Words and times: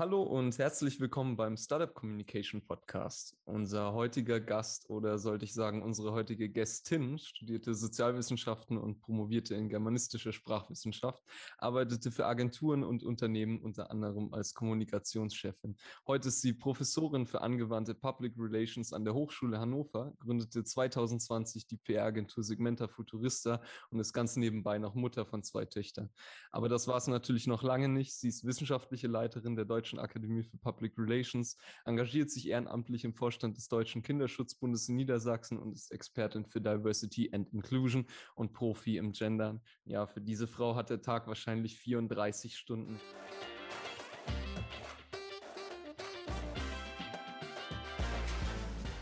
Hallo 0.00 0.22
und 0.22 0.56
herzlich 0.56 0.98
willkommen 0.98 1.36
beim 1.36 1.58
Startup 1.58 1.92
Communication 1.92 2.66
Podcast. 2.66 3.36
Unser 3.44 3.92
heutiger 3.92 4.40
Gast 4.40 4.88
oder 4.88 5.18
sollte 5.18 5.44
ich 5.44 5.52
sagen, 5.52 5.82
unsere 5.82 6.12
heutige 6.12 6.48
Gästin 6.48 7.18
studierte 7.18 7.74
Sozialwissenschaften 7.74 8.78
und 8.78 9.02
promovierte 9.02 9.54
in 9.56 9.68
germanistische 9.68 10.32
Sprachwissenschaft, 10.32 11.22
arbeitete 11.58 12.10
für 12.10 12.24
Agenturen 12.24 12.82
und 12.82 13.02
Unternehmen 13.02 13.60
unter 13.60 13.90
anderem 13.90 14.32
als 14.32 14.54
Kommunikationschefin. 14.54 15.76
Heute 16.06 16.28
ist 16.28 16.40
sie 16.40 16.54
Professorin 16.54 17.26
für 17.26 17.42
angewandte 17.42 17.94
Public 17.94 18.32
Relations 18.38 18.94
an 18.94 19.04
der 19.04 19.12
Hochschule 19.12 19.58
Hannover, 19.58 20.14
gründete 20.20 20.64
2020 20.64 21.66
die 21.66 21.76
PR-Agentur 21.76 22.42
Segmenta 22.42 22.88
Futurista 22.88 23.60
und 23.90 24.00
ist 24.00 24.14
ganz 24.14 24.36
nebenbei 24.36 24.78
noch 24.78 24.94
Mutter 24.94 25.26
von 25.26 25.42
zwei 25.42 25.66
Töchtern. 25.66 26.08
Aber 26.52 26.70
das 26.70 26.88
war 26.88 26.96
es 26.96 27.06
natürlich 27.06 27.46
noch 27.46 27.62
lange 27.62 27.90
nicht. 27.90 28.14
Sie 28.14 28.28
ist 28.28 28.46
wissenschaftliche 28.46 29.06
Leiterin 29.06 29.56
der 29.56 29.66
Deutschen 29.66 29.89
Deutschen 29.90 29.98
Akademie 29.98 30.44
für 30.44 30.56
Public 30.56 30.92
Relations, 30.96 31.56
engagiert 31.84 32.30
sich 32.30 32.48
ehrenamtlich 32.48 33.04
im 33.04 33.12
Vorstand 33.12 33.56
des 33.56 33.66
Deutschen 33.66 34.02
Kinderschutzbundes 34.02 34.88
in 34.88 34.94
Niedersachsen 34.94 35.58
und 35.58 35.72
ist 35.72 35.90
Expertin 35.90 36.46
für 36.46 36.60
Diversity 36.60 37.28
and 37.32 37.52
Inclusion 37.52 38.06
und 38.36 38.52
Profi 38.52 38.98
im 38.98 39.10
Gendern. 39.10 39.60
Ja, 39.84 40.06
für 40.06 40.20
diese 40.20 40.46
Frau 40.46 40.76
hat 40.76 40.90
der 40.90 41.02
Tag 41.02 41.26
wahrscheinlich 41.26 41.76
34 41.76 42.56
Stunden. 42.56 43.00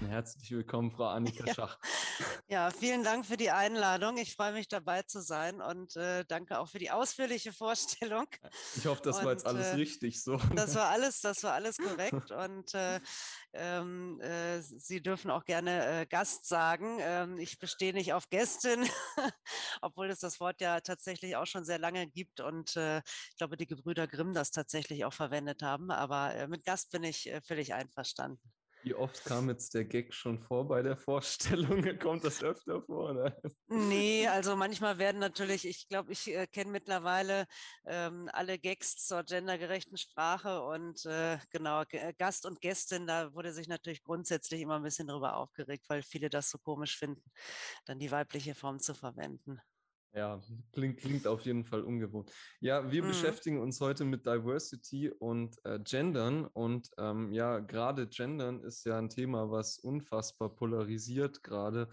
Herzlich 0.09 0.51
willkommen, 0.51 0.91
Frau 0.91 1.09
Annika 1.09 1.45
ja. 1.45 1.55
Schach. 1.55 1.79
Ja, 2.49 2.71
vielen 2.71 3.05
Dank 3.05 3.27
für 3.27 3.37
die 3.37 3.51
Einladung. 3.51 4.17
Ich 4.17 4.35
freue 4.35 4.53
mich 4.53 4.69
dabei 4.69 5.03
zu 5.03 5.21
sein 5.21 5.61
und 5.61 5.97
äh, 5.97 6.25
danke 6.27 6.59
auch 6.59 6.69
für 6.69 6.79
die 6.79 6.91
ausführliche 6.91 7.53
Vorstellung. 7.53 8.27
Ich 8.77 8.87
hoffe, 8.87 9.03
das 9.03 9.19
und, 9.19 9.25
war 9.25 9.33
jetzt 9.33 9.47
alles 9.47 9.69
äh, 9.69 9.75
richtig 9.75 10.23
so. 10.23 10.37
Das 10.55 10.75
war 10.75 10.89
alles, 10.89 11.21
das 11.21 11.43
war 11.43 11.53
alles 11.53 11.77
korrekt 11.77 12.31
und 12.31 12.75
äh, 12.75 13.01
ähm, 13.53 14.21
äh, 14.21 14.61
Sie 14.61 15.03
dürfen 15.03 15.31
auch 15.31 15.45
gerne 15.45 16.01
äh, 16.03 16.07
Gast 16.07 16.47
sagen. 16.47 16.99
Ähm, 17.01 17.39
ich 17.39 17.59
bestehe 17.59 17.93
nicht 17.93 18.13
auf 18.13 18.29
Gästin, 18.31 18.89
obwohl 19.83 20.11
es 20.11 20.21
das 20.21 20.41
Wort 20.41 20.61
ja 20.61 20.81
tatsächlich 20.81 21.37
auch 21.37 21.47
schon 21.47 21.65
sehr 21.65 21.79
lange 21.79 22.07
gibt 22.07 22.41
und 22.41 22.77
äh, 22.77 22.99
ich 22.99 23.37
glaube, 23.37 23.57
die 23.57 23.67
Gebrüder 23.67 24.07
Grimm 24.07 24.33
das 24.33 24.51
tatsächlich 24.51 25.05
auch 25.05 25.13
verwendet 25.13 25.63
haben. 25.63 25.91
Aber 25.91 26.49
mit 26.49 26.65
Gast 26.65 26.91
bin 26.91 27.05
ich 27.05 27.31
völlig 27.45 27.75
einverstanden. 27.75 28.41
Wie 28.83 28.95
oft 28.95 29.25
kam 29.25 29.49
jetzt 29.49 29.75
der 29.75 29.85
Gag 29.85 30.15
schon 30.15 30.41
vor 30.41 30.69
bei 30.69 30.83
der 30.83 30.97
Vorstellung? 30.97 31.83
Kommt 31.99 32.25
das 32.25 32.43
öfter 32.43 32.83
vor? 32.83 33.11
Oder? 33.11 33.37
Nee, 33.69 34.27
also 34.29 34.57
manchmal 34.57 34.99
werden 34.99 35.19
natürlich, 35.19 35.67
ich 35.67 35.89
glaube, 35.89 36.13
ich 36.13 36.35
äh, 36.35 36.47
kenne 36.47 36.71
mittlerweile 36.71 37.47
ähm, 37.85 38.31
alle 38.33 38.59
Gags 38.59 38.97
zur 39.05 39.25
gendergerechten 39.25 39.99
Sprache 39.99 40.63
und 40.63 41.05
äh, 41.07 41.39
genau, 41.51 41.85
G 41.85 42.13
Gast 42.17 42.47
und 42.47 42.61
Gästin, 42.61 43.07
da 43.07 43.35
wurde 43.35 43.53
sich 43.53 43.69
natürlich 43.69 44.03
grundsätzlich 44.03 44.63
immer 44.63 44.77
ein 44.77 44.83
bisschen 44.83 45.09
drüber 45.09 45.37
aufgeregt, 45.37 45.85
weil 45.89 46.03
viele 46.03 46.31
das 46.31 46.49
so 46.49 46.59
komisch 46.59 46.97
finden, 46.97 47.31
dann 47.85 47.99
die 47.99 48.11
weibliche 48.11 48.55
Form 48.55 48.81
zu 48.81 48.95
verwenden. 48.95 49.61
Ja, 50.19 50.41
klingt, 50.73 50.99
klingt 50.99 51.29
auf 51.29 51.43
jeden 51.43 51.63
Fall 51.63 51.83
ungewohnt. 51.83 52.33
Ja, 52.59 52.91
wir 52.91 53.05
mhm. 53.05 53.09
beschäftigen 53.09 53.61
uns 53.61 53.81
heute 53.81 54.05
mit 54.05 54.27
Diversity 54.27 55.11
und 55.11 55.65
äh, 55.65 55.79
Gendern. 55.79 56.45
Und 56.45 56.91
ähm, 56.99 57.33
ja, 57.33 57.61
gerade 57.61 58.09
Gendern 58.09 58.61
ist 58.65 58.85
ja 58.85 58.99
ein 58.99 59.11
Thema, 59.11 59.53
was 59.53 59.79
unfassbar 59.79 60.49
polarisiert 60.49 61.45
gerade 61.45 61.89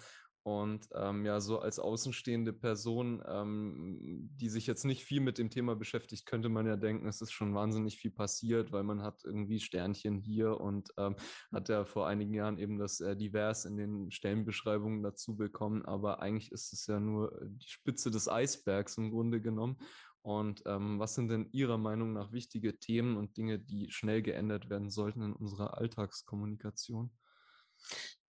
und 0.45 0.89
ähm, 0.93 1.25
ja, 1.25 1.39
so 1.39 1.57
als 1.57 1.79
außenstehende 1.79 2.53
Person, 2.53 3.23
ähm, 3.27 4.29
die 4.35 4.49
sich 4.49 4.67
jetzt 4.67 4.85
nicht 4.85 5.03
viel 5.03 5.19
mit 5.19 5.39
dem 5.39 5.49
Thema 5.49 5.75
beschäftigt, 5.75 6.27
könnte 6.27 6.49
man 6.49 6.67
ja 6.67 6.75
denken, 6.75 7.07
es 7.07 7.19
ist 7.19 7.31
schon 7.31 7.55
wahnsinnig 7.55 7.97
viel 7.97 8.11
passiert, 8.11 8.71
weil 8.71 8.83
man 8.83 9.01
hat 9.01 9.23
irgendwie 9.23 9.59
Sternchen 9.59 10.19
hier 10.19 10.61
und 10.61 10.93
ähm, 10.97 11.15
hat 11.51 11.67
ja 11.69 11.83
vor 11.83 12.07
einigen 12.07 12.35
Jahren 12.35 12.59
eben 12.59 12.77
das 12.77 12.99
äh, 12.99 13.17
divers 13.17 13.65
in 13.65 13.75
den 13.75 14.11
Stellenbeschreibungen 14.11 15.01
dazu 15.01 15.35
bekommen. 15.35 15.83
Aber 15.83 16.21
eigentlich 16.21 16.51
ist 16.51 16.73
es 16.73 16.85
ja 16.85 16.99
nur 16.99 17.35
die 17.43 17.67
Spitze 17.67 18.11
des 18.11 18.29
Eisbergs 18.29 18.99
im 18.99 19.09
Grunde 19.09 19.41
genommen. 19.41 19.79
Und 20.21 20.61
ähm, 20.67 20.99
was 20.99 21.15
sind 21.15 21.29
denn 21.29 21.49
Ihrer 21.53 21.79
Meinung 21.79 22.13
nach 22.13 22.31
wichtige 22.31 22.77
Themen 22.77 23.17
und 23.17 23.35
Dinge, 23.35 23.57
die 23.57 23.89
schnell 23.89 24.21
geändert 24.21 24.69
werden 24.69 24.91
sollten 24.91 25.23
in 25.23 25.33
unserer 25.33 25.79
Alltagskommunikation? 25.79 27.09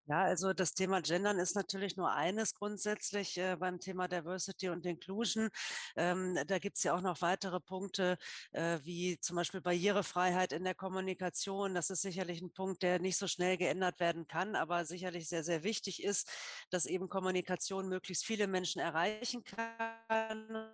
Ja, 0.09 0.23
also 0.23 0.53
das 0.53 0.73
Thema 0.73 1.01
Gendern 1.03 1.41
ist 1.41 1.57
natürlich 1.57 1.97
nur 1.97 2.13
eines 2.13 2.55
grundsätzlich 2.55 3.37
äh, 3.39 3.57
beim 3.57 3.81
Thema 3.81 4.07
Diversity 4.07 4.69
und 4.69 4.87
Inclusion. 4.87 5.49
Ähm, 5.97 6.39
da 6.47 6.61
gibt 6.61 6.77
es 6.77 6.85
ja 6.85 6.95
auch 6.95 7.01
noch 7.01 7.23
weitere 7.23 7.59
Punkte, 7.59 8.17
äh, 8.53 8.79
wie 8.85 9.19
zum 9.19 9.35
Beispiel 9.35 9.61
Barrierefreiheit 9.61 10.53
in 10.53 10.63
der 10.63 10.77
Kommunikation. 10.77 11.75
Das 11.75 11.91
ist 11.91 12.03
sicherlich 12.03 12.41
ein 12.41 12.53
Punkt, 12.53 12.85
der 12.85 13.01
nicht 13.01 13.17
so 13.17 13.27
schnell 13.27 13.57
geändert 13.57 13.99
werden 13.99 14.29
kann, 14.29 14.55
aber 14.55 14.85
sicherlich 14.85 15.29
sehr, 15.29 15.43
sehr 15.43 15.65
wichtig 15.65 16.05
ist, 16.05 16.31
dass 16.71 16.87
eben 16.87 17.09
Kommunikation 17.09 17.89
möglichst 17.89 18.25
viele 18.25 18.47
Menschen 18.47 18.81
erreichen 18.81 19.43
kann. 19.43 20.71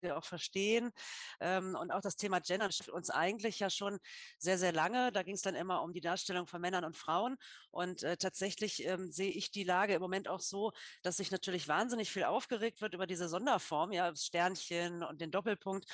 Wir 0.00 0.16
auch 0.16 0.24
verstehen. 0.24 0.92
Ähm, 1.40 1.74
und 1.74 1.90
auch 1.90 2.00
das 2.00 2.16
Thema 2.16 2.40
Gender 2.40 2.66
beschäftigt 2.68 2.94
uns 2.94 3.10
eigentlich 3.10 3.58
ja 3.58 3.68
schon 3.68 3.98
sehr, 4.38 4.56
sehr 4.56 4.72
lange. 4.72 5.10
Da 5.10 5.24
ging 5.24 5.34
es 5.34 5.42
dann 5.42 5.56
immer 5.56 5.82
um 5.82 5.92
die 5.92 6.00
Darstellung 6.00 6.46
von 6.46 6.60
Männern 6.60 6.84
und 6.84 6.96
Frauen. 6.96 7.36
Und 7.70 8.04
äh, 8.04 8.16
tatsächlich 8.16 8.84
ähm, 8.86 9.10
sehe 9.10 9.30
ich 9.30 9.50
die 9.50 9.64
Lage 9.64 9.94
im 9.94 10.00
Moment 10.00 10.28
auch 10.28 10.40
so, 10.40 10.72
dass 11.02 11.16
sich 11.16 11.30
natürlich 11.32 11.66
wahnsinnig 11.66 12.12
viel 12.12 12.24
aufgeregt 12.24 12.80
wird 12.80 12.94
über 12.94 13.06
diese 13.06 13.28
Sonderform, 13.28 13.92
ja, 13.92 14.10
das 14.10 14.24
Sternchen 14.24 15.02
und 15.02 15.20
den 15.20 15.32
Doppelpunkt. 15.32 15.86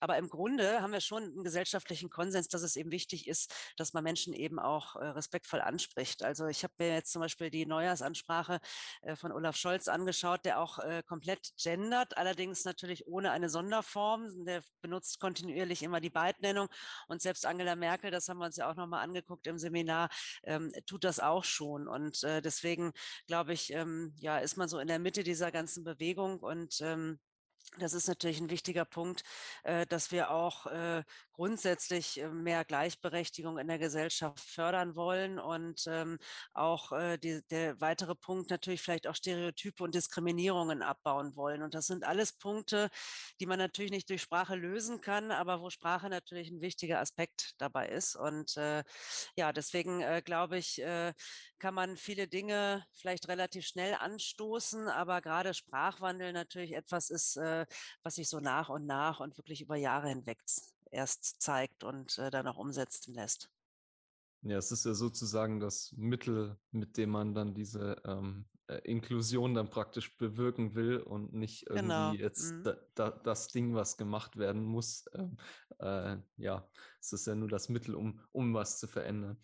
Aber 0.00 0.18
im 0.18 0.28
Grunde 0.28 0.82
haben 0.82 0.92
wir 0.92 1.00
schon 1.00 1.22
einen 1.22 1.44
gesellschaftlichen 1.44 2.10
Konsens, 2.10 2.48
dass 2.48 2.62
es 2.62 2.74
eben 2.74 2.90
wichtig 2.90 3.28
ist, 3.28 3.54
dass 3.76 3.92
man 3.92 4.02
Menschen 4.02 4.32
eben 4.32 4.58
auch 4.58 4.96
äh, 4.96 5.04
respektvoll 5.06 5.60
anspricht. 5.60 6.24
Also 6.24 6.46
ich 6.46 6.64
habe 6.64 6.74
mir 6.78 6.94
jetzt 6.94 7.12
zum 7.12 7.22
Beispiel 7.22 7.50
die 7.50 7.66
Neujahrsansprache 7.66 8.58
äh, 9.02 9.14
von 9.14 9.30
Olaf 9.30 9.56
Scholz 9.56 9.86
angeschaut, 9.86 10.44
der 10.44 10.60
auch 10.60 10.78
komplett 11.06 11.52
gendert, 11.56 12.16
allerdings 12.16 12.64
natürlich 12.64 13.06
ohne 13.06 13.30
eine 13.30 13.48
Sonderform. 13.52 14.44
Der 14.44 14.62
benutzt 14.80 15.20
kontinuierlich 15.20 15.82
immer 15.84 16.00
die 16.00 16.10
Beidnennung. 16.10 16.68
Und 17.08 17.22
selbst 17.22 17.46
Angela 17.46 17.76
Merkel, 17.76 18.10
das 18.10 18.28
haben 18.28 18.38
wir 18.38 18.46
uns 18.46 18.56
ja 18.56 18.68
auch 18.70 18.74
nochmal 18.74 19.04
angeguckt 19.04 19.46
im 19.46 19.58
Seminar, 19.58 20.08
ähm, 20.42 20.72
tut 20.86 21.04
das 21.04 21.20
auch 21.20 21.44
schon. 21.44 21.86
Und 21.86 22.24
äh, 22.24 22.42
deswegen 22.42 22.92
glaube 23.26 23.52
ich, 23.52 23.72
ähm, 23.72 24.14
ja, 24.18 24.38
ist 24.38 24.56
man 24.56 24.68
so 24.68 24.80
in 24.80 24.88
der 24.88 24.98
Mitte 24.98 25.22
dieser 25.22 25.52
ganzen 25.52 25.84
Bewegung 25.84 26.40
und 26.40 26.80
ähm, 26.80 27.20
das 27.78 27.94
ist 27.94 28.06
natürlich 28.06 28.38
ein 28.38 28.50
wichtiger 28.50 28.84
Punkt, 28.84 29.22
äh, 29.62 29.86
dass 29.86 30.12
wir 30.12 30.30
auch 30.30 30.66
äh, 30.66 31.02
grundsätzlich 31.32 32.20
äh, 32.20 32.28
mehr 32.28 32.66
Gleichberechtigung 32.66 33.56
in 33.58 33.66
der 33.66 33.78
Gesellschaft 33.78 34.40
fördern 34.40 34.94
wollen 34.94 35.38
und 35.38 35.84
ähm, 35.86 36.18
auch 36.52 36.92
die, 37.22 37.40
der 37.50 37.80
weitere 37.80 38.14
Punkt 38.14 38.50
natürlich 38.50 38.82
vielleicht 38.82 39.06
auch 39.06 39.14
Stereotype 39.14 39.82
und 39.82 39.94
Diskriminierungen 39.94 40.82
abbauen 40.82 41.34
wollen. 41.36 41.62
Und 41.62 41.74
das 41.74 41.86
sind 41.86 42.04
alles 42.04 42.32
Punkte, 42.32 42.90
die 43.40 43.46
man 43.46 43.58
natürlich 43.58 43.90
nicht 43.90 44.10
durch 44.10 44.22
Sprache 44.22 44.54
lösen 44.54 45.00
kann, 45.00 45.30
aber 45.30 45.60
wo 45.60 45.70
Sprache 45.70 46.08
natürlich 46.10 46.50
ein 46.50 46.60
wichtiger 46.60 47.00
Aspekt 47.00 47.54
dabei 47.58 47.88
ist. 47.88 48.16
Und 48.16 48.54
ja, 49.36 49.52
deswegen 49.52 50.22
glaube 50.24 50.58
ich, 50.58 50.82
kann 51.58 51.74
man 51.74 51.96
viele 51.96 52.28
Dinge 52.28 52.84
vielleicht 52.92 53.28
relativ 53.28 53.66
schnell 53.66 53.94
anstoßen, 53.94 54.88
aber 54.88 55.20
gerade 55.20 55.54
Sprachwandel 55.54 56.32
natürlich 56.32 56.72
etwas 56.74 57.08
ist, 57.08 57.36
äh, 57.52 57.66
was 58.02 58.16
sich 58.16 58.28
so 58.28 58.40
nach 58.40 58.68
und 58.68 58.86
nach 58.86 59.20
und 59.20 59.36
wirklich 59.38 59.60
über 59.60 59.76
Jahre 59.76 60.08
hinweg 60.08 60.42
erst 60.90 61.40
zeigt 61.40 61.84
und 61.84 62.18
äh, 62.18 62.30
dann 62.30 62.46
auch 62.46 62.58
umsetzen 62.58 63.14
lässt. 63.14 63.50
Ja, 64.42 64.58
es 64.58 64.72
ist 64.72 64.84
ja 64.84 64.94
sozusagen 64.94 65.60
das 65.60 65.94
Mittel, 65.96 66.58
mit 66.72 66.96
dem 66.96 67.10
man 67.10 67.32
dann 67.34 67.54
diese 67.54 68.02
ähm, 68.04 68.46
äh, 68.66 68.78
Inklusion 68.78 69.54
dann 69.54 69.70
praktisch 69.70 70.16
bewirken 70.18 70.74
will 70.74 70.98
und 70.98 71.32
nicht 71.32 71.68
irgendwie 71.68 71.82
genau. 71.82 72.12
jetzt 72.12 72.52
mhm. 72.52 72.62
da, 72.64 72.76
da, 72.94 73.10
das 73.10 73.48
Ding, 73.48 73.74
was 73.74 73.96
gemacht 73.96 74.36
werden 74.36 74.64
muss. 74.64 75.04
Ähm, 75.14 75.36
äh, 75.78 76.16
ja, 76.36 76.68
es 77.00 77.12
ist 77.12 77.26
ja 77.26 77.34
nur 77.34 77.48
das 77.48 77.68
Mittel, 77.68 77.94
um, 77.94 78.20
um 78.32 78.52
was 78.52 78.78
zu 78.78 78.88
verändern. 78.88 79.40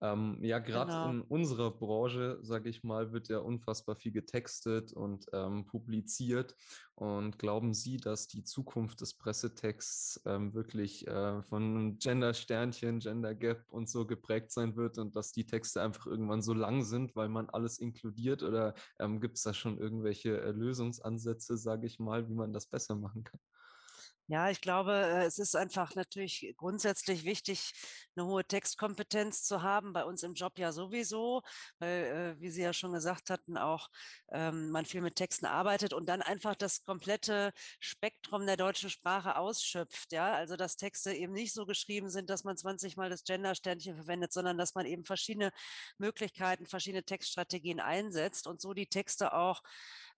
Ähm, 0.00 0.38
ja, 0.42 0.58
gerade 0.58 0.90
genau. 0.90 1.10
in 1.10 1.20
unserer 1.22 1.70
Branche, 1.70 2.38
sage 2.42 2.68
ich 2.68 2.84
mal, 2.84 3.12
wird 3.12 3.28
ja 3.28 3.38
unfassbar 3.38 3.96
viel 3.96 4.12
getextet 4.12 4.92
und 4.92 5.26
ähm, 5.32 5.66
publiziert. 5.66 6.54
Und 6.96 7.38
glauben 7.38 7.74
Sie, 7.74 7.96
dass 7.96 8.28
die 8.28 8.44
Zukunft 8.44 9.00
des 9.00 9.14
Pressetexts 9.14 10.22
ähm, 10.26 10.54
wirklich 10.54 11.06
äh, 11.08 11.42
von 11.42 11.98
Gender-Sternchen, 11.98 13.00
Gender-Gap 13.00 13.64
und 13.70 13.88
so 13.88 14.06
geprägt 14.06 14.52
sein 14.52 14.76
wird 14.76 14.98
und 14.98 15.16
dass 15.16 15.32
die 15.32 15.46
Texte 15.46 15.82
einfach 15.82 16.06
irgendwann 16.06 16.42
so 16.42 16.52
lang 16.52 16.84
sind, 16.84 17.16
weil 17.16 17.28
man 17.28 17.50
alles 17.50 17.78
inkludiert? 17.78 18.42
Oder 18.42 18.74
ähm, 18.98 19.20
gibt 19.20 19.36
es 19.36 19.42
da 19.42 19.54
schon 19.54 19.78
irgendwelche 19.78 20.40
äh, 20.40 20.52
Lösungsansätze, 20.52 21.56
sage 21.56 21.86
ich 21.86 21.98
mal, 21.98 22.28
wie 22.28 22.34
man 22.34 22.52
das 22.52 22.66
besser 22.66 22.94
machen 22.94 23.24
kann? 23.24 23.40
Ja, 24.26 24.48
ich 24.48 24.62
glaube, 24.62 24.92
äh, 24.94 25.24
es 25.26 25.38
ist 25.38 25.54
einfach 25.54 25.94
natürlich 25.96 26.54
grundsätzlich 26.56 27.24
wichtig, 27.24 27.72
eine 28.16 28.24
hohe 28.26 28.42
Textkompetenz 28.44 29.42
zu 29.42 29.62
haben, 29.62 29.92
bei 29.92 30.04
uns 30.04 30.22
im 30.22 30.32
Job 30.32 30.58
ja 30.58 30.72
sowieso, 30.72 31.42
weil, 31.78 32.36
äh, 32.38 32.40
wie 32.40 32.48
Sie 32.50 32.62
ja 32.62 32.72
schon 32.72 32.92
gesagt 32.94 33.28
hatten, 33.28 33.58
auch, 33.58 33.88
ähm, 34.32 34.70
man 34.70 34.86
viel 34.86 35.02
mit 35.02 35.16
Texten 35.16 35.44
arbeitet 35.44 35.92
und 35.92 36.08
dann 36.08 36.22
einfach 36.22 36.54
das 36.54 36.84
komplette 36.84 37.52
Spektrum 37.80 38.46
der 38.46 38.56
deutschen 38.56 38.88
Sprache 38.88 39.36
ausschöpft, 39.36 40.12
ja? 40.12 40.32
Also, 40.32 40.56
dass 40.56 40.76
Texte 40.76 41.12
eben 41.12 41.34
nicht 41.34 41.52
so 41.52 41.66
geschrieben 41.66 42.08
sind, 42.08 42.30
dass 42.30 42.44
man 42.44 42.56
20 42.56 42.96
Mal 42.96 43.10
das 43.10 43.24
Gender-Sternchen 43.24 43.96
verwendet, 43.96 44.32
sondern 44.32 44.56
dass 44.56 44.74
man 44.74 44.86
eben 44.86 45.04
verschiedene 45.04 45.50
Möglichkeiten, 45.98 46.64
verschiedene 46.66 47.04
Textstrategien 47.04 47.78
einsetzt 47.80 48.46
und 48.46 48.60
so 48.62 48.72
die 48.72 48.86
Texte 48.86 49.34
auch 49.34 49.60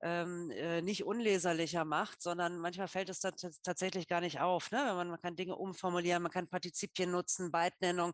ähm, 0.02 0.50
äh, 0.50 0.82
nicht 0.82 1.04
unleserlicher 1.04 1.84
macht, 1.84 2.20
sondern 2.22 2.58
manchmal 2.58 2.88
fällt 2.88 3.08
es 3.08 3.20
tatsächlich 3.20 4.08
gar 4.08 4.20
nicht 4.20 4.40
auf. 4.40 4.70
Ne? 4.70 4.78
Man, 4.78 5.08
man, 5.08 5.20
kann 5.20 5.37
Dinge 5.37 5.56
umformulieren, 5.56 6.22
man 6.22 6.32
kann 6.32 6.48
Partizipien 6.48 7.10
nutzen, 7.10 7.50
Beidnennung, 7.50 8.12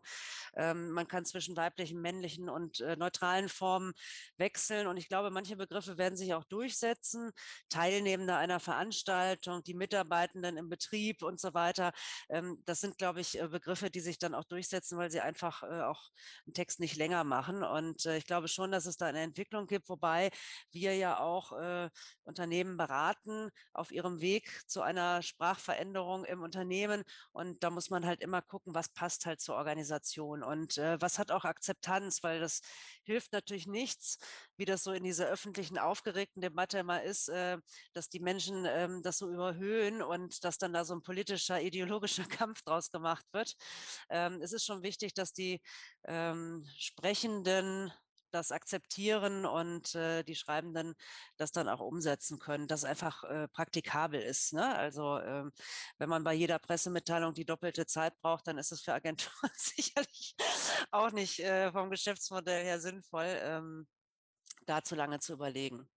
ähm, 0.55 0.91
man 0.91 1.07
kann 1.07 1.25
zwischen 1.25 1.57
weiblichen, 1.57 2.01
männlichen 2.01 2.49
und 2.49 2.79
äh, 2.79 2.95
neutralen 2.95 3.49
Formen 3.49 3.93
wechseln. 4.37 4.87
Und 4.87 4.97
ich 4.97 5.09
glaube, 5.09 5.29
manche 5.29 5.57
Begriffe 5.57 5.97
werden 5.97 6.15
sich 6.15 6.33
auch 6.33 6.45
durchsetzen. 6.45 7.31
Teilnehmende 7.69 8.35
einer 8.35 8.59
Veranstaltung, 8.59 9.63
die 9.63 9.73
Mitarbeitenden 9.73 10.57
im 10.57 10.69
Betrieb 10.69 11.21
und 11.21 11.39
so 11.39 11.53
weiter. 11.53 11.91
Ähm, 12.29 12.61
das 12.65 12.79
sind, 12.79 12.97
glaube 12.97 13.19
ich, 13.19 13.39
äh, 13.39 13.47
Begriffe, 13.47 13.89
die 13.89 13.99
sich 13.99 14.17
dann 14.17 14.35
auch 14.35 14.45
durchsetzen, 14.45 14.97
weil 14.97 15.11
sie 15.11 15.21
einfach 15.21 15.63
äh, 15.63 15.81
auch 15.81 16.01
einen 16.45 16.53
Text 16.53 16.79
nicht 16.79 16.95
länger 16.95 17.23
machen. 17.25 17.63
Und 17.63 18.05
äh, 18.05 18.17
ich 18.17 18.25
glaube 18.25 18.47
schon, 18.47 18.71
dass 18.71 18.85
es 18.85 18.95
da 18.97 19.07
eine 19.07 19.21
Entwicklung 19.21 19.67
gibt, 19.67 19.89
wobei 19.89 20.31
wir 20.71 20.95
ja 20.95 21.19
auch 21.19 21.51
äh, 21.51 21.72
äh, 21.73 21.89
Unternehmen 22.23 22.77
beraten 22.77 23.49
auf 23.73 23.91
ihrem 23.91 24.21
Weg 24.21 24.63
zu 24.67 24.81
einer 24.81 25.21
Sprachveränderung 25.21 26.25
im 26.25 26.41
Unternehmen. 26.41 27.03
Und 27.31 27.63
da 27.63 27.69
muss 27.69 27.89
man 27.89 28.05
halt 28.05 28.21
immer 28.21 28.41
gucken, 28.41 28.73
was 28.73 28.89
passt 28.89 29.25
halt 29.25 29.41
zur 29.41 29.55
Organisation 29.55 30.43
und 30.43 30.77
äh, 30.77 30.99
was 31.01 31.19
hat 31.19 31.31
auch 31.31 31.45
Akzeptanz, 31.45 32.23
weil 32.23 32.39
das 32.39 32.61
hilft 33.03 33.33
natürlich 33.33 33.67
nichts, 33.67 34.17
wie 34.57 34.65
das 34.65 34.83
so 34.83 34.91
in 34.91 35.03
dieser 35.03 35.27
öffentlichen, 35.27 35.77
aufgeregten 35.77 36.41
Debatte 36.41 36.79
immer 36.79 37.03
ist, 37.03 37.29
äh, 37.29 37.57
dass 37.93 38.09
die 38.09 38.19
Menschen 38.19 38.65
ähm, 38.67 39.01
das 39.03 39.17
so 39.17 39.29
überhöhen 39.29 40.01
und 40.01 40.43
dass 40.43 40.57
dann 40.57 40.73
da 40.73 40.85
so 40.85 40.93
ein 40.95 41.01
politischer, 41.01 41.61
ideologischer 41.61 42.25
Kampf 42.29 42.61
draus 42.63 42.89
gemacht 42.91 43.25
wird. 43.31 43.55
Ähm, 44.09 44.41
es 44.41 44.53
ist 44.53 44.65
schon 44.65 44.83
wichtig, 44.83 45.13
dass 45.13 45.33
die 45.33 45.61
ähm, 46.05 46.65
Sprechenden 46.77 47.91
das 48.33 48.51
akzeptieren 48.51 49.45
und 49.45 49.95
äh, 49.95 50.23
die 50.23 50.35
Schreibenden 50.35 50.95
das 51.37 51.51
dann 51.51 51.69
auch 51.69 51.79
umsetzen 51.79 52.39
können, 52.39 52.67
dass 52.67 52.83
einfach 52.83 53.23
äh, 53.23 53.47
praktikabel 53.47 54.21
ist. 54.21 54.53
Ne? 54.53 54.75
Also 54.75 55.19
ähm, 55.19 55.51
wenn 55.97 56.09
man 56.09 56.23
bei 56.23 56.33
jeder 56.33 56.59
Pressemitteilung 56.59 57.33
die 57.33 57.45
doppelte 57.45 57.85
Zeit 57.85 58.19
braucht, 58.21 58.47
dann 58.47 58.57
ist 58.57 58.71
es 58.71 58.81
für 58.81 58.93
Agenturen 58.93 59.51
sicherlich 59.55 60.35
auch 60.91 61.11
nicht 61.11 61.39
äh, 61.39 61.71
vom 61.71 61.89
Geschäftsmodell 61.89 62.63
her 62.63 62.79
sinnvoll, 62.79 63.39
ähm, 63.41 63.87
da 64.65 64.83
zu 64.83 64.95
lange 64.95 65.19
zu 65.19 65.33
überlegen. 65.33 65.87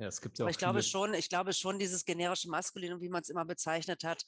Ja, 0.00 0.06
es 0.06 0.22
gibt 0.22 0.38
ja 0.38 0.44
Aber 0.44 0.50
ich 0.50 0.56
glaube 0.56 0.82
schon, 0.82 1.12
ich 1.12 1.28
glaube 1.28 1.52
schon, 1.52 1.78
dieses 1.78 2.06
generische 2.06 2.48
Maskulinum, 2.48 3.02
wie 3.02 3.10
man 3.10 3.20
es 3.20 3.28
immer 3.28 3.44
bezeichnet 3.44 4.02
hat, 4.02 4.24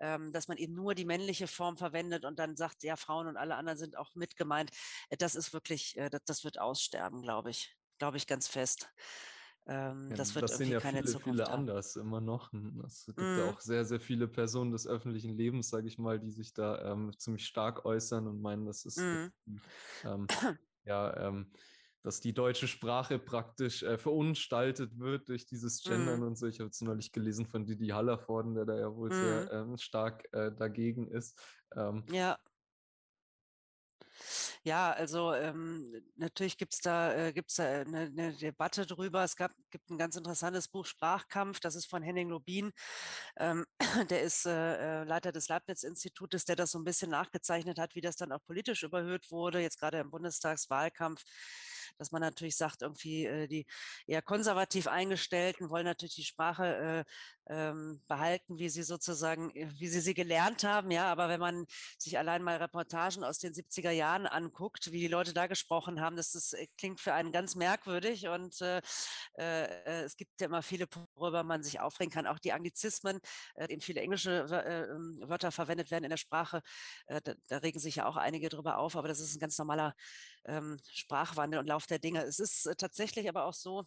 ähm, 0.00 0.32
dass 0.32 0.48
man 0.48 0.56
eben 0.56 0.74
nur 0.74 0.96
die 0.96 1.04
männliche 1.04 1.46
Form 1.46 1.76
verwendet 1.76 2.24
und 2.24 2.40
dann 2.40 2.56
sagt, 2.56 2.82
ja, 2.82 2.96
Frauen 2.96 3.28
und 3.28 3.36
alle 3.36 3.54
anderen 3.54 3.78
sind 3.78 3.96
auch 3.96 4.16
mit 4.16 4.36
gemeint. 4.36 4.70
Äh, 5.10 5.16
das 5.16 5.36
ist 5.36 5.52
wirklich, 5.52 5.96
äh, 5.96 6.10
das, 6.10 6.22
das 6.24 6.44
wird 6.44 6.58
aussterben, 6.58 7.22
glaube 7.22 7.50
ich. 7.50 7.76
Glaube 7.98 8.16
ich 8.16 8.26
ganz 8.26 8.48
fest. 8.48 8.90
Ähm, 9.66 10.08
ja, 10.10 10.16
das 10.16 10.34
wird 10.34 10.42
das 10.42 10.52
irgendwie 10.54 10.72
ja 10.72 10.80
keine 10.80 11.02
viele, 11.02 11.12
Zukunft 11.12 11.38
viele 11.38 11.44
haben. 11.44 11.60
anders 11.60 11.94
immer 11.94 12.20
noch. 12.20 12.52
Es 12.84 13.06
gibt 13.06 13.18
mm. 13.18 13.22
ja 13.22 13.44
mhm. 13.44 13.50
auch 13.50 13.60
sehr, 13.60 13.84
sehr 13.84 14.00
viele 14.00 14.26
Personen 14.26 14.72
des 14.72 14.88
öffentlichen 14.88 15.36
Lebens, 15.36 15.68
sage 15.68 15.86
ich 15.86 15.98
mal, 15.98 16.18
die 16.18 16.32
sich 16.32 16.52
da 16.52 16.90
ähm, 16.90 17.12
ziemlich 17.16 17.46
stark 17.46 17.84
äußern 17.84 18.26
und 18.26 18.42
meinen, 18.42 18.66
das 18.66 18.84
ist 18.84 18.98
mm. 18.98 19.26
ähm, 20.04 20.26
ja 20.84 21.16
ähm, 21.28 21.52
dass 22.02 22.20
die 22.20 22.32
deutsche 22.32 22.68
Sprache 22.68 23.18
praktisch 23.18 23.82
äh, 23.82 23.96
verunstaltet 23.96 24.98
wird 24.98 25.28
durch 25.28 25.46
dieses 25.46 25.82
Gendern 25.82 26.20
mm. 26.20 26.26
und 26.26 26.36
so. 26.36 26.46
Ich 26.46 26.58
habe 26.58 26.70
es 26.70 26.80
neulich 26.80 27.12
gelesen 27.12 27.46
von 27.46 27.64
Didi 27.64 27.88
Hallervorden, 27.88 28.54
der 28.54 28.64
da 28.64 28.76
ja 28.78 28.94
wohl 28.94 29.10
mm. 29.10 29.12
sehr 29.12 29.64
mhm. 29.64 29.70
ähm, 29.72 29.76
stark 29.78 30.28
äh, 30.32 30.50
dagegen 30.52 31.08
ist. 31.08 31.40
Ähm, 31.76 32.04
ja. 32.10 32.38
Ja, 34.64 34.92
also 34.92 35.32
ähm, 35.34 35.92
natürlich 36.14 36.56
gibt 36.56 36.74
es 36.74 36.80
da, 36.80 37.14
äh, 37.14 37.32
gibt's 37.32 37.56
da 37.56 37.80
eine, 37.80 38.02
eine, 38.02 38.32
Debatte 38.32 38.86
drüber. 38.86 39.24
Es 39.24 39.34
gab, 39.34 39.50
gibt 39.70 39.90
ein 39.90 39.98
ganz 39.98 40.14
interessantes 40.16 40.68
Buch 40.68 40.86
Sprachkampf, 40.86 41.58
das 41.58 41.74
ist 41.74 41.86
von 41.86 42.02
Henning 42.02 42.28
Lobin. 42.28 42.72
Ähm, 43.38 43.64
der 44.10 44.22
ist 44.22 44.46
äh, 44.46 45.00
äh, 45.00 45.04
Leiter 45.04 45.32
des 45.32 45.48
Leibniz-Institutes, 45.48 46.44
der 46.44 46.56
das 46.56 46.70
so 46.70 46.78
ein 46.78 46.84
bisschen 46.84 47.10
nachgezeichnet 47.10 47.78
hat, 47.78 47.96
wie 47.96 48.00
das 48.00 48.16
dann 48.16 48.30
auch 48.30 48.44
politisch 48.46 48.84
überhöht 48.84 49.30
wurde, 49.32 49.60
jetzt 49.60 49.80
gerade 49.80 49.98
im 49.98 50.10
Bundestagswahlkampf 50.10 51.22
dass 51.98 52.12
man 52.12 52.20
natürlich 52.20 52.56
sagt, 52.56 52.82
irgendwie 52.82 53.26
äh, 53.26 53.46
die 53.46 53.66
eher 54.06 54.22
konservativ 54.22 54.86
Eingestellten 54.86 55.70
wollen 55.70 55.84
natürlich 55.84 56.14
die 56.14 56.24
Sprache 56.24 57.04
äh, 57.04 57.04
ähm, 57.52 58.00
behalten, 58.08 58.58
wie 58.58 58.70
sie 58.70 58.82
sozusagen, 58.82 59.50
äh, 59.50 59.68
wie 59.78 59.88
sie 59.88 60.00
sie 60.00 60.14
gelernt 60.14 60.64
haben. 60.64 60.90
Ja, 60.90 61.10
aber 61.12 61.28
wenn 61.28 61.40
man 61.40 61.66
sich 61.98 62.18
allein 62.18 62.42
mal 62.42 62.56
Reportagen 62.56 63.24
aus 63.24 63.38
den 63.38 63.52
70er 63.52 63.90
Jahren 63.90 64.26
anguckt, 64.26 64.90
wie 64.92 65.00
die 65.00 65.08
Leute 65.08 65.34
da 65.34 65.46
gesprochen 65.46 66.00
haben, 66.00 66.16
das 66.16 66.34
ist, 66.34 66.54
äh, 66.54 66.66
klingt 66.78 67.00
für 67.00 67.12
einen 67.12 67.32
ganz 67.32 67.54
merkwürdig 67.54 68.28
und 68.28 68.60
äh, 68.62 68.80
äh, 69.34 70.04
es 70.04 70.16
gibt 70.16 70.40
ja 70.40 70.46
immer 70.46 70.62
viele, 70.62 70.86
worüber 71.14 71.42
man 71.42 71.62
sich 71.62 71.80
aufregen 71.80 72.12
kann. 72.12 72.26
Auch 72.26 72.38
die 72.38 72.52
Anglizismen, 72.52 73.20
äh, 73.56 73.70
eben 73.70 73.82
viele 73.82 74.00
englische 74.00 74.46
ähm, 74.66 75.20
Wörter 75.26 75.52
verwendet 75.52 75.90
werden 75.90 76.04
in 76.04 76.10
der 76.10 76.16
Sprache, 76.16 76.62
da, 77.06 77.34
da, 77.48 77.58
regen 77.58 77.78
sich 77.78 77.96
ja 77.96 78.06
auch 78.06 78.16
einige 78.16 78.48
drüber 78.48 78.78
auf, 78.78 78.96
aber 78.96 79.08
das 79.08 79.20
ist 79.20 79.34
ein 79.36 79.40
ganz 79.40 79.58
normaler 79.58 79.94
ähm, 80.44 80.78
Sprachwandel 80.90 81.60
und 81.60 81.66
Lauf 81.66 81.86
der 81.86 81.98
Dinge. 81.98 82.22
Es 82.22 82.38
ist 82.38 82.66
äh, 82.66 82.74
tatsächlich 82.76 83.28
aber 83.28 83.44
auch 83.44 83.54
so, 83.54 83.84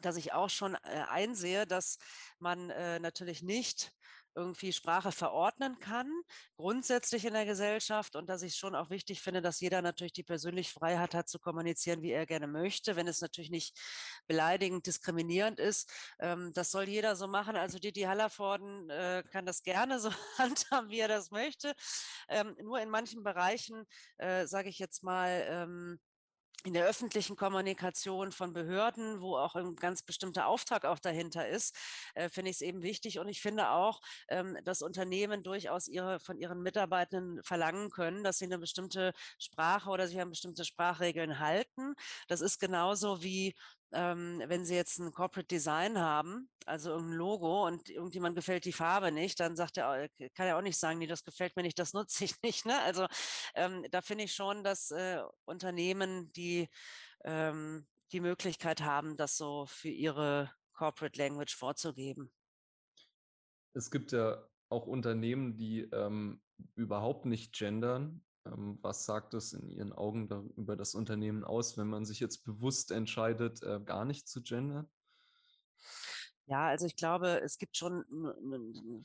dass 0.00 0.16
ich 0.16 0.32
auch 0.32 0.50
schon 0.50 0.74
äh, 0.74 1.04
einsehe, 1.08 1.66
dass 1.66 1.98
man 2.38 2.70
äh, 2.70 2.98
natürlich 3.00 3.42
nicht 3.42 3.92
irgendwie 4.34 4.72
Sprache 4.72 5.12
verordnen 5.12 5.78
kann, 5.80 6.08
grundsätzlich 6.56 7.24
in 7.24 7.32
der 7.32 7.46
Gesellschaft 7.46 8.16
und 8.16 8.28
dass 8.28 8.42
ich 8.42 8.54
schon 8.54 8.74
auch 8.74 8.90
wichtig 8.90 9.20
finde, 9.20 9.42
dass 9.42 9.60
jeder 9.60 9.82
natürlich 9.82 10.12
die 10.12 10.22
persönliche 10.22 10.72
Freiheit 10.72 11.14
hat 11.14 11.28
zu 11.28 11.38
kommunizieren, 11.38 12.02
wie 12.02 12.12
er 12.12 12.26
gerne 12.26 12.46
möchte, 12.46 12.96
wenn 12.96 13.08
es 13.08 13.20
natürlich 13.20 13.50
nicht 13.50 13.78
beleidigend, 14.26 14.86
diskriminierend 14.86 15.58
ist. 15.58 15.90
Ähm, 16.20 16.52
das 16.54 16.70
soll 16.70 16.88
jeder 16.88 17.16
so 17.16 17.26
machen. 17.26 17.56
Also 17.56 17.78
Didi 17.78 18.02
Hallervorden 18.02 18.88
äh, 18.90 19.24
kann 19.30 19.46
das 19.46 19.62
gerne 19.62 19.98
so 20.00 20.10
handhaben, 20.38 20.90
wie 20.90 21.00
er 21.00 21.08
das 21.08 21.30
möchte. 21.30 21.74
Ähm, 22.28 22.56
nur 22.62 22.80
in 22.80 22.90
manchen 22.90 23.22
Bereichen, 23.22 23.84
äh, 24.18 24.46
sage 24.46 24.68
ich 24.68 24.78
jetzt 24.78 25.02
mal, 25.02 25.44
ähm, 25.48 26.00
in 26.64 26.74
der 26.74 26.86
öffentlichen 26.86 27.36
Kommunikation 27.36 28.32
von 28.32 28.52
Behörden, 28.52 29.20
wo 29.20 29.36
auch 29.36 29.54
ein 29.54 29.76
ganz 29.76 30.02
bestimmter 30.02 30.46
Auftrag 30.46 30.84
auch 30.84 30.98
dahinter 30.98 31.48
ist, 31.48 31.76
äh, 32.14 32.28
finde 32.28 32.50
ich 32.50 32.56
es 32.56 32.60
eben 32.60 32.82
wichtig. 32.82 33.18
Und 33.18 33.28
ich 33.28 33.40
finde 33.40 33.70
auch, 33.70 34.00
ähm, 34.28 34.58
dass 34.64 34.82
Unternehmen 34.82 35.42
durchaus 35.42 35.88
ihre, 35.88 36.20
von 36.20 36.38
ihren 36.38 36.62
Mitarbeitenden 36.62 37.42
verlangen 37.42 37.90
können, 37.90 38.24
dass 38.24 38.38
sie 38.38 38.44
eine 38.44 38.58
bestimmte 38.58 39.12
Sprache 39.38 39.90
oder 39.90 40.06
sich 40.06 40.20
an 40.20 40.30
bestimmte 40.30 40.64
Sprachregeln 40.64 41.38
halten. 41.38 41.94
Das 42.28 42.40
ist 42.40 42.58
genauso 42.58 43.22
wie 43.22 43.54
ähm, 43.92 44.42
wenn 44.46 44.64
Sie 44.64 44.74
jetzt 44.74 44.98
ein 44.98 45.12
Corporate 45.12 45.48
Design 45.48 45.98
haben, 45.98 46.48
also 46.66 46.90
irgendein 46.90 47.16
Logo 47.16 47.66
und 47.66 47.88
irgendjemand 47.88 48.36
gefällt 48.36 48.64
die 48.64 48.72
Farbe 48.72 49.10
nicht, 49.12 49.40
dann 49.40 49.56
sagt 49.56 49.78
er, 49.78 50.08
kann 50.34 50.46
er 50.46 50.56
auch 50.56 50.62
nicht 50.62 50.78
sagen, 50.78 50.98
nee, 50.98 51.06
das 51.06 51.24
gefällt 51.24 51.56
mir 51.56 51.62
nicht, 51.62 51.78
das 51.78 51.92
nutze 51.92 52.24
ich 52.24 52.34
nicht. 52.42 52.66
Ne? 52.66 52.80
Also 52.82 53.06
ähm, 53.54 53.84
da 53.90 54.02
finde 54.02 54.24
ich 54.24 54.34
schon, 54.34 54.62
dass 54.62 54.90
äh, 54.90 55.22
Unternehmen, 55.44 56.32
die 56.32 56.68
ähm, 57.24 57.86
die 58.12 58.20
Möglichkeit 58.20 58.82
haben, 58.82 59.16
das 59.16 59.36
so 59.36 59.66
für 59.66 59.88
ihre 59.88 60.52
Corporate 60.72 61.18
Language 61.18 61.54
vorzugeben. 61.54 62.32
Es 63.72 63.90
gibt 63.90 64.12
ja 64.12 64.44
auch 64.68 64.86
Unternehmen, 64.86 65.56
die 65.56 65.82
ähm, 65.92 66.42
überhaupt 66.74 67.26
nicht 67.26 67.52
gendern 67.52 68.24
was 68.44 69.04
sagt 69.04 69.34
das 69.34 69.52
in 69.52 69.68
Ihren 69.68 69.92
Augen 69.92 70.28
über 70.56 70.76
das 70.76 70.94
Unternehmen 70.94 71.44
aus, 71.44 71.76
wenn 71.76 71.88
man 71.88 72.04
sich 72.04 72.20
jetzt 72.20 72.44
bewusst 72.44 72.90
entscheidet, 72.90 73.62
äh, 73.62 73.80
gar 73.84 74.04
nicht 74.04 74.28
zu 74.28 74.42
gendern? 74.42 74.88
Ja, 76.46 76.66
also 76.66 76.84
ich 76.84 76.96
glaube, 76.96 77.40
es 77.44 77.58
gibt 77.58 77.76
schon 77.76 78.04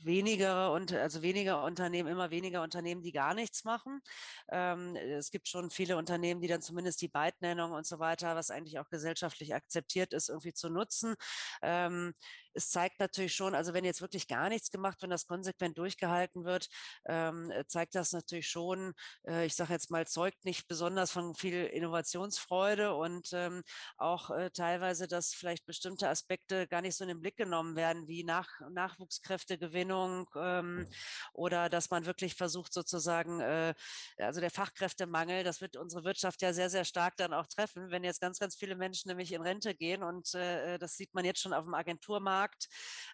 weniger 0.02 0.72
und 0.72 0.92
also 0.92 1.22
weniger 1.22 1.62
Unternehmen, 1.62 2.08
immer 2.08 2.30
weniger 2.32 2.60
Unternehmen, 2.60 3.02
die 3.02 3.12
gar 3.12 3.34
nichts 3.34 3.62
machen. 3.62 4.00
Ähm, 4.48 4.96
es 4.96 5.30
gibt 5.30 5.46
schon 5.46 5.70
viele 5.70 5.96
Unternehmen, 5.96 6.40
die 6.40 6.48
dann 6.48 6.60
zumindest 6.60 7.00
die 7.02 7.08
Beidnennung 7.08 7.70
und 7.70 7.86
so 7.86 8.00
weiter, 8.00 8.34
was 8.34 8.50
eigentlich 8.50 8.80
auch 8.80 8.88
gesellschaftlich 8.88 9.54
akzeptiert 9.54 10.12
ist, 10.12 10.28
irgendwie 10.28 10.54
zu 10.54 10.70
nutzen. 10.70 11.14
Ähm, 11.62 12.14
es 12.56 12.70
zeigt 12.70 12.98
natürlich 13.00 13.34
schon, 13.34 13.54
also 13.54 13.74
wenn 13.74 13.84
jetzt 13.84 14.00
wirklich 14.00 14.26
gar 14.26 14.48
nichts 14.48 14.70
gemacht, 14.70 14.98
wenn 15.02 15.10
das 15.10 15.26
konsequent 15.26 15.78
durchgehalten 15.78 16.44
wird, 16.44 16.68
ähm, 17.06 17.52
zeigt 17.66 17.94
das 17.94 18.12
natürlich 18.12 18.48
schon, 18.48 18.94
äh, 19.26 19.46
ich 19.46 19.54
sage 19.54 19.72
jetzt 19.72 19.90
mal, 19.90 20.06
zeugt 20.06 20.44
nicht 20.44 20.66
besonders 20.66 21.10
von 21.10 21.34
viel 21.34 21.66
Innovationsfreude 21.66 22.94
und 22.94 23.28
ähm, 23.32 23.62
auch 23.98 24.30
äh, 24.30 24.50
teilweise, 24.50 25.06
dass 25.06 25.34
vielleicht 25.34 25.66
bestimmte 25.66 26.08
Aspekte 26.08 26.66
gar 26.66 26.80
nicht 26.80 26.96
so 26.96 27.04
in 27.04 27.08
den 27.08 27.20
Blick 27.20 27.36
genommen 27.36 27.76
werden, 27.76 28.08
wie 28.08 28.24
Nach 28.24 28.48
Nachwuchskräftegewinnung 28.70 30.28
ähm, 30.36 30.86
oder 31.32 31.68
dass 31.68 31.90
man 31.90 32.06
wirklich 32.06 32.34
versucht 32.34 32.72
sozusagen, 32.72 33.40
äh, 33.40 33.74
also 34.18 34.40
der 34.40 34.50
Fachkräftemangel, 34.50 35.44
das 35.44 35.60
wird 35.60 35.76
unsere 35.76 36.04
Wirtschaft 36.04 36.42
ja 36.42 36.52
sehr, 36.52 36.70
sehr 36.70 36.84
stark 36.84 37.16
dann 37.16 37.34
auch 37.34 37.46
treffen, 37.46 37.90
wenn 37.90 38.04
jetzt 38.04 38.20
ganz, 38.20 38.38
ganz 38.38 38.56
viele 38.56 38.76
Menschen 38.76 39.08
nämlich 39.08 39.32
in 39.32 39.42
Rente 39.42 39.74
gehen 39.74 40.02
und 40.02 40.34
äh, 40.34 40.78
das 40.78 40.96
sieht 40.96 41.14
man 41.14 41.24
jetzt 41.24 41.40
schon 41.40 41.52
auf 41.52 41.64
dem 41.64 41.74
Agenturmarkt, 41.74 42.45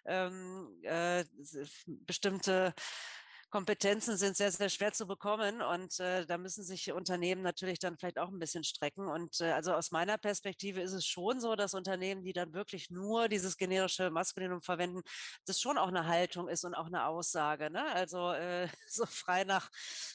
ähm, 0.05 0.69
äh, 0.83 1.23
bestimmte 1.85 2.73
Kompetenzen 3.53 4.17
sind 4.17 4.35
sehr, 4.35 4.51
sehr 4.51 4.69
schwer 4.69 4.93
zu 4.93 5.05
bekommen 5.05 5.61
und 5.61 5.99
äh, 5.99 6.25
da 6.25 6.39
müssen 6.39 6.63
sich 6.63 6.91
Unternehmen 6.91 7.43
natürlich 7.43 7.77
dann 7.77 7.99
vielleicht 7.99 8.17
auch 8.17 8.29
ein 8.29 8.39
bisschen 8.39 8.63
strecken. 8.63 9.07
Und 9.07 9.41
äh, 9.41 9.51
also 9.51 9.73
aus 9.75 9.91
meiner 9.91 10.17
Perspektive 10.17 10.81
ist 10.81 10.93
es 10.93 11.05
schon 11.05 11.39
so, 11.39 11.55
dass 11.55 11.75
Unternehmen, 11.75 12.23
die 12.23 12.33
dann 12.33 12.55
wirklich 12.55 12.89
nur 12.89 13.27
dieses 13.29 13.55
generische 13.55 14.09
Maskulinum 14.09 14.63
verwenden, 14.63 15.03
das 15.45 15.61
schon 15.61 15.77
auch 15.77 15.89
eine 15.89 16.07
Haltung 16.07 16.47
ist 16.47 16.65
und 16.65 16.73
auch 16.73 16.87
eine 16.87 17.05
Aussage. 17.05 17.69
Ne? 17.69 17.85
Also 17.93 18.31
äh, 18.31 18.67
so 18.87 19.05
frei 19.05 19.43
nach, 19.43 19.69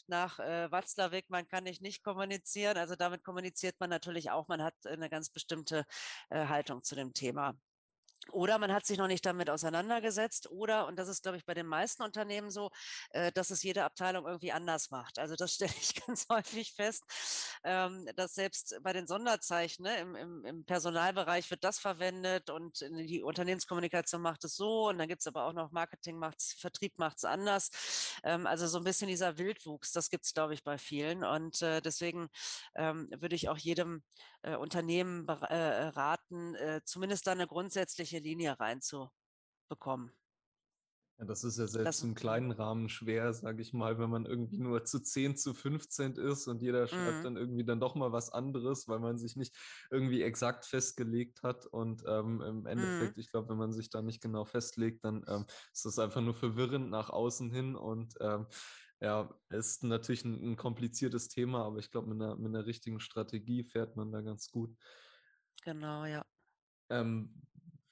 nach 0.09 0.41
äh, 0.41 0.69
Watzlawick, 0.73 1.31
man 1.31 1.47
kann 1.47 1.63
nicht 1.63 1.81
nicht 1.81 2.03
kommunizieren. 2.03 2.77
Also 2.77 2.97
damit 2.97 3.23
kommuniziert 3.23 3.77
man 3.79 3.89
natürlich 3.89 4.33
auch, 4.33 4.49
man 4.49 4.65
hat 4.65 4.75
eine 4.85 5.09
ganz 5.09 5.31
bestimmte 5.31 5.85
äh, 6.31 6.47
Haltung 6.47 6.83
zu 6.83 6.97
dem 6.97 7.15
Thema. 7.15 7.55
Oder 8.33 8.59
man 8.59 8.73
hat 8.73 8.87
sich 8.87 8.99
noch 8.99 9.07
nicht 9.07 9.25
damit 9.25 9.51
auseinandergesetzt. 9.51 10.51
Oder, 10.51 10.87
und 10.87 10.99
das 10.99 11.09
ist, 11.09 11.23
glaube 11.23 11.39
ich, 11.39 11.47
bei 11.47 11.55
den 11.55 11.67
meisten 11.67 12.03
Unternehmen 12.03 12.51
so, 12.51 12.71
äh, 13.11 13.33
dass 13.33 13.51
es 13.51 13.63
jede 13.63 13.85
Abteilung 13.85 14.27
irgendwie 14.27 14.53
anders 14.53 14.91
macht. 14.91 15.19
Also 15.19 15.35
das 15.37 15.55
stelle 15.55 15.73
ich 15.81 15.95
ganz 16.07 16.27
häufig 16.31 16.75
fest, 16.75 17.05
ähm, 17.65 18.09
dass 18.17 18.35
selbst 18.35 18.79
bei 18.83 18.93
den 18.93 19.07
Sonderzeichen 19.07 19.85
ne, 19.85 19.99
im, 19.99 20.15
im, 20.15 20.45
im, 20.45 20.65
Personalbereich 20.65 21.51
wird 21.51 21.65
das 21.65 21.79
verwendet 21.79 22.51
und 22.51 22.81
die 22.81 23.23
Unternehmenskommunikation 23.23 24.21
macht 24.21 24.45
es 24.45 24.57
so. 24.57 24.89
Und 24.89 24.99
dann 24.99 25.09
gibt 25.09 25.21
es 25.21 25.27
aber 25.27 25.45
auch 25.45 25.53
noch 25.53 25.73
Marketing 25.73 26.19
macht 26.19 26.41
es, 26.41 26.53
Vertrieb 26.59 26.99
macht 26.99 27.19
es 27.19 27.25
anders. 27.25 27.71
Ähm, 28.25 28.47
also 28.47 28.67
so 28.67 28.79
ein 28.79 28.85
bisschen 28.85 29.09
dieser 29.09 29.39
Wildwuchs, 29.39 29.93
das 29.93 30.11
gibt 30.11 30.25
es, 30.25 30.35
glaube 30.35 30.55
ich, 30.55 30.65
bei 30.65 30.79
vielen. 30.79 31.25
Und 31.25 31.63
äh, 31.63 31.81
deswegen 31.81 32.29
ähm, 32.77 33.09
würde 33.19 33.37
ich 33.37 33.49
auch 33.49 33.59
jedem 33.59 34.03
äh, 34.43 34.57
Unternehmen 34.57 35.29
raten, 35.29 36.55
zumindest 36.85 37.27
da 37.27 37.33
eine 37.33 37.47
grundsätzliche 37.47 38.18
Linie 38.19 38.59
reinzubekommen. 38.59 40.13
Ja, 41.19 41.25
das 41.25 41.43
ist 41.43 41.59
ja 41.59 41.67
selbst 41.67 41.87
das, 41.87 42.03
im 42.03 42.15
kleinen 42.15 42.53
Rahmen 42.53 42.89
schwer, 42.89 43.33
sage 43.33 43.61
ich 43.61 43.73
mal, 43.73 43.99
wenn 43.99 44.09
man 44.09 44.25
irgendwie 44.25 44.59
nur 44.59 44.85
zu 44.85 45.01
10 45.01 45.37
zu 45.37 45.53
15 45.53 46.13
ist 46.13 46.47
und 46.47 46.63
jeder 46.63 46.87
schreibt 46.87 47.19
mhm. 47.19 47.25
dann 47.25 47.37
irgendwie 47.37 47.65
dann 47.65 47.81
doch 47.81 47.97
mal 47.97 48.13
was 48.13 48.31
anderes, 48.31 48.87
weil 48.87 49.01
man 49.01 49.19
sich 49.19 49.35
nicht 49.35 49.57
irgendwie 49.91 50.23
exakt 50.23 50.65
festgelegt 50.65 51.43
hat. 51.43 51.67
Und 51.67 52.05
ähm, 52.07 52.41
im 52.41 52.67
Endeffekt, 52.67 53.17
mhm. 53.17 53.21
ich 53.21 53.33
glaube, 53.33 53.49
wenn 53.49 53.57
man 53.57 53.73
sich 53.73 53.91
da 53.91 54.01
nicht 54.01 54.23
genau 54.23 54.45
festlegt, 54.45 55.05
dann 55.05 55.25
ähm, 55.27 55.45
ist 55.73 55.85
das 55.85 55.99
einfach 55.99 56.21
nur 56.21 56.35
verwirrend 56.35 56.89
nach 56.89 57.11
außen 57.11 57.51
hin 57.51 57.75
und 57.75 58.15
ähm, 58.21 58.47
ja, 59.01 59.29
ist 59.51 59.83
natürlich 59.85 60.25
ein, 60.25 60.53
ein 60.53 60.57
kompliziertes 60.57 61.29
Thema, 61.29 61.65
aber 61.65 61.79
ich 61.79 61.91
glaube, 61.91 62.09
mit 62.09 62.21
einer, 62.21 62.37
mit 62.37 62.55
einer 62.55 62.67
richtigen 62.67 63.01
Strategie 63.01 63.65
fährt 63.65 63.97
man 63.97 64.13
da 64.13 64.21
ganz 64.21 64.51
gut. 64.51 64.77
Genau, 65.65 66.05
ja. 66.05 66.25
Ähm, 66.91 67.43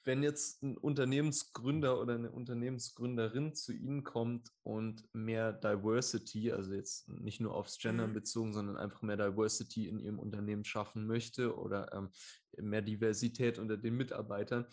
wenn 0.07 0.23
jetzt 0.23 0.63
ein 0.63 0.77
Unternehmensgründer 0.77 1.99
oder 1.99 2.15
eine 2.15 2.31
Unternehmensgründerin 2.31 3.53
zu 3.53 3.73
Ihnen 3.73 4.05
kommt 4.05 4.53
und 4.63 5.03
mehr 5.13 5.51
Diversity, 5.51 6.51
also 6.53 6.73
jetzt 6.73 7.09
nicht 7.09 7.41
nur 7.41 7.53
aufs 7.53 7.77
Gender 7.77 8.07
mhm. 8.07 8.13
bezogen, 8.13 8.53
sondern 8.53 8.77
einfach 8.77 9.01
mehr 9.01 9.17
Diversity 9.17 9.89
in 9.89 9.99
ihrem 9.99 10.17
Unternehmen 10.17 10.63
schaffen 10.63 11.05
möchte 11.05 11.55
oder 11.57 11.93
ähm, 11.93 12.09
mehr 12.57 12.81
Diversität 12.81 13.59
unter 13.59 13.75
den 13.75 13.97
Mitarbeitern, 13.97 14.65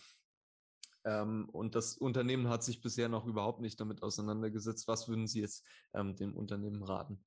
ähm, 1.05 1.49
und 1.51 1.75
das 1.75 1.97
Unternehmen 1.97 2.49
hat 2.49 2.65
sich 2.65 2.81
bisher 2.81 3.09
noch 3.09 3.27
überhaupt 3.27 3.61
nicht 3.61 3.79
damit 3.79 4.03
auseinandergesetzt. 4.03 4.89
Was 4.89 5.09
würden 5.09 5.27
Sie 5.27 5.41
jetzt 5.41 5.67
ähm, 5.93 6.17
dem 6.17 6.35
Unternehmen 6.35 6.83
raten? 6.83 7.23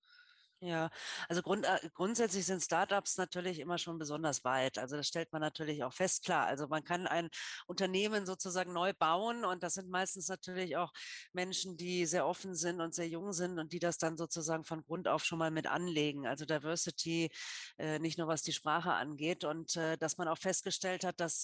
Ja, 0.60 0.90
also 1.30 1.44
grund, 1.44 1.66
äh, 1.66 1.78
grundsätzlich 1.94 2.44
sind 2.48 2.64
Startups 2.64 3.18
natürlich 3.18 3.60
immer 3.60 3.78
schon 3.78 4.00
besonders 4.00 4.44
weit. 4.44 4.80
Also 4.80 4.96
das 4.98 5.08
stellt 5.08 5.32
man 5.32 5.40
natürlich 5.40 5.84
auch 5.84 5.94
fest, 5.94 6.24
klar. 6.26 6.48
Also 6.48 6.68
man 6.68 6.84
kann 6.84 7.06
ein 7.06 7.30
Unternehmen 7.68 8.26
sozusagen 8.26 8.74
neu 8.74 8.92
bauen 8.98 9.46
und 9.46 9.62
das 9.62 9.76
sind 9.76 9.88
meistens 9.92 10.30
natürlich 10.30 10.76
auch 10.76 10.92
Menschen, 11.32 11.78
die 11.78 12.08
sehr 12.08 12.26
offen 12.26 12.56
sind 12.56 12.82
und 12.82 12.96
sehr 12.96 13.08
jung 13.08 13.34
sind 13.34 13.60
und 13.60 13.72
die 13.72 13.78
das 13.78 14.00
dann 14.00 14.18
sozusagen 14.18 14.64
von 14.64 14.82
Grund 14.84 15.08
auf 15.08 15.24
schon 15.26 15.38
mal 15.38 15.52
mit 15.52 15.68
anlegen. 15.68 16.26
Also 16.26 16.44
Diversity, 16.46 17.30
äh, 17.78 18.00
nicht 18.00 18.18
nur 18.18 18.28
was 18.28 18.42
die 18.42 18.52
Sprache 18.54 18.94
angeht 18.94 19.44
und 19.44 19.76
äh, 19.76 19.96
dass 20.00 20.18
man 20.18 20.28
auch 20.28 20.40
festgestellt 20.40 21.04
hat, 21.04 21.20
dass 21.20 21.44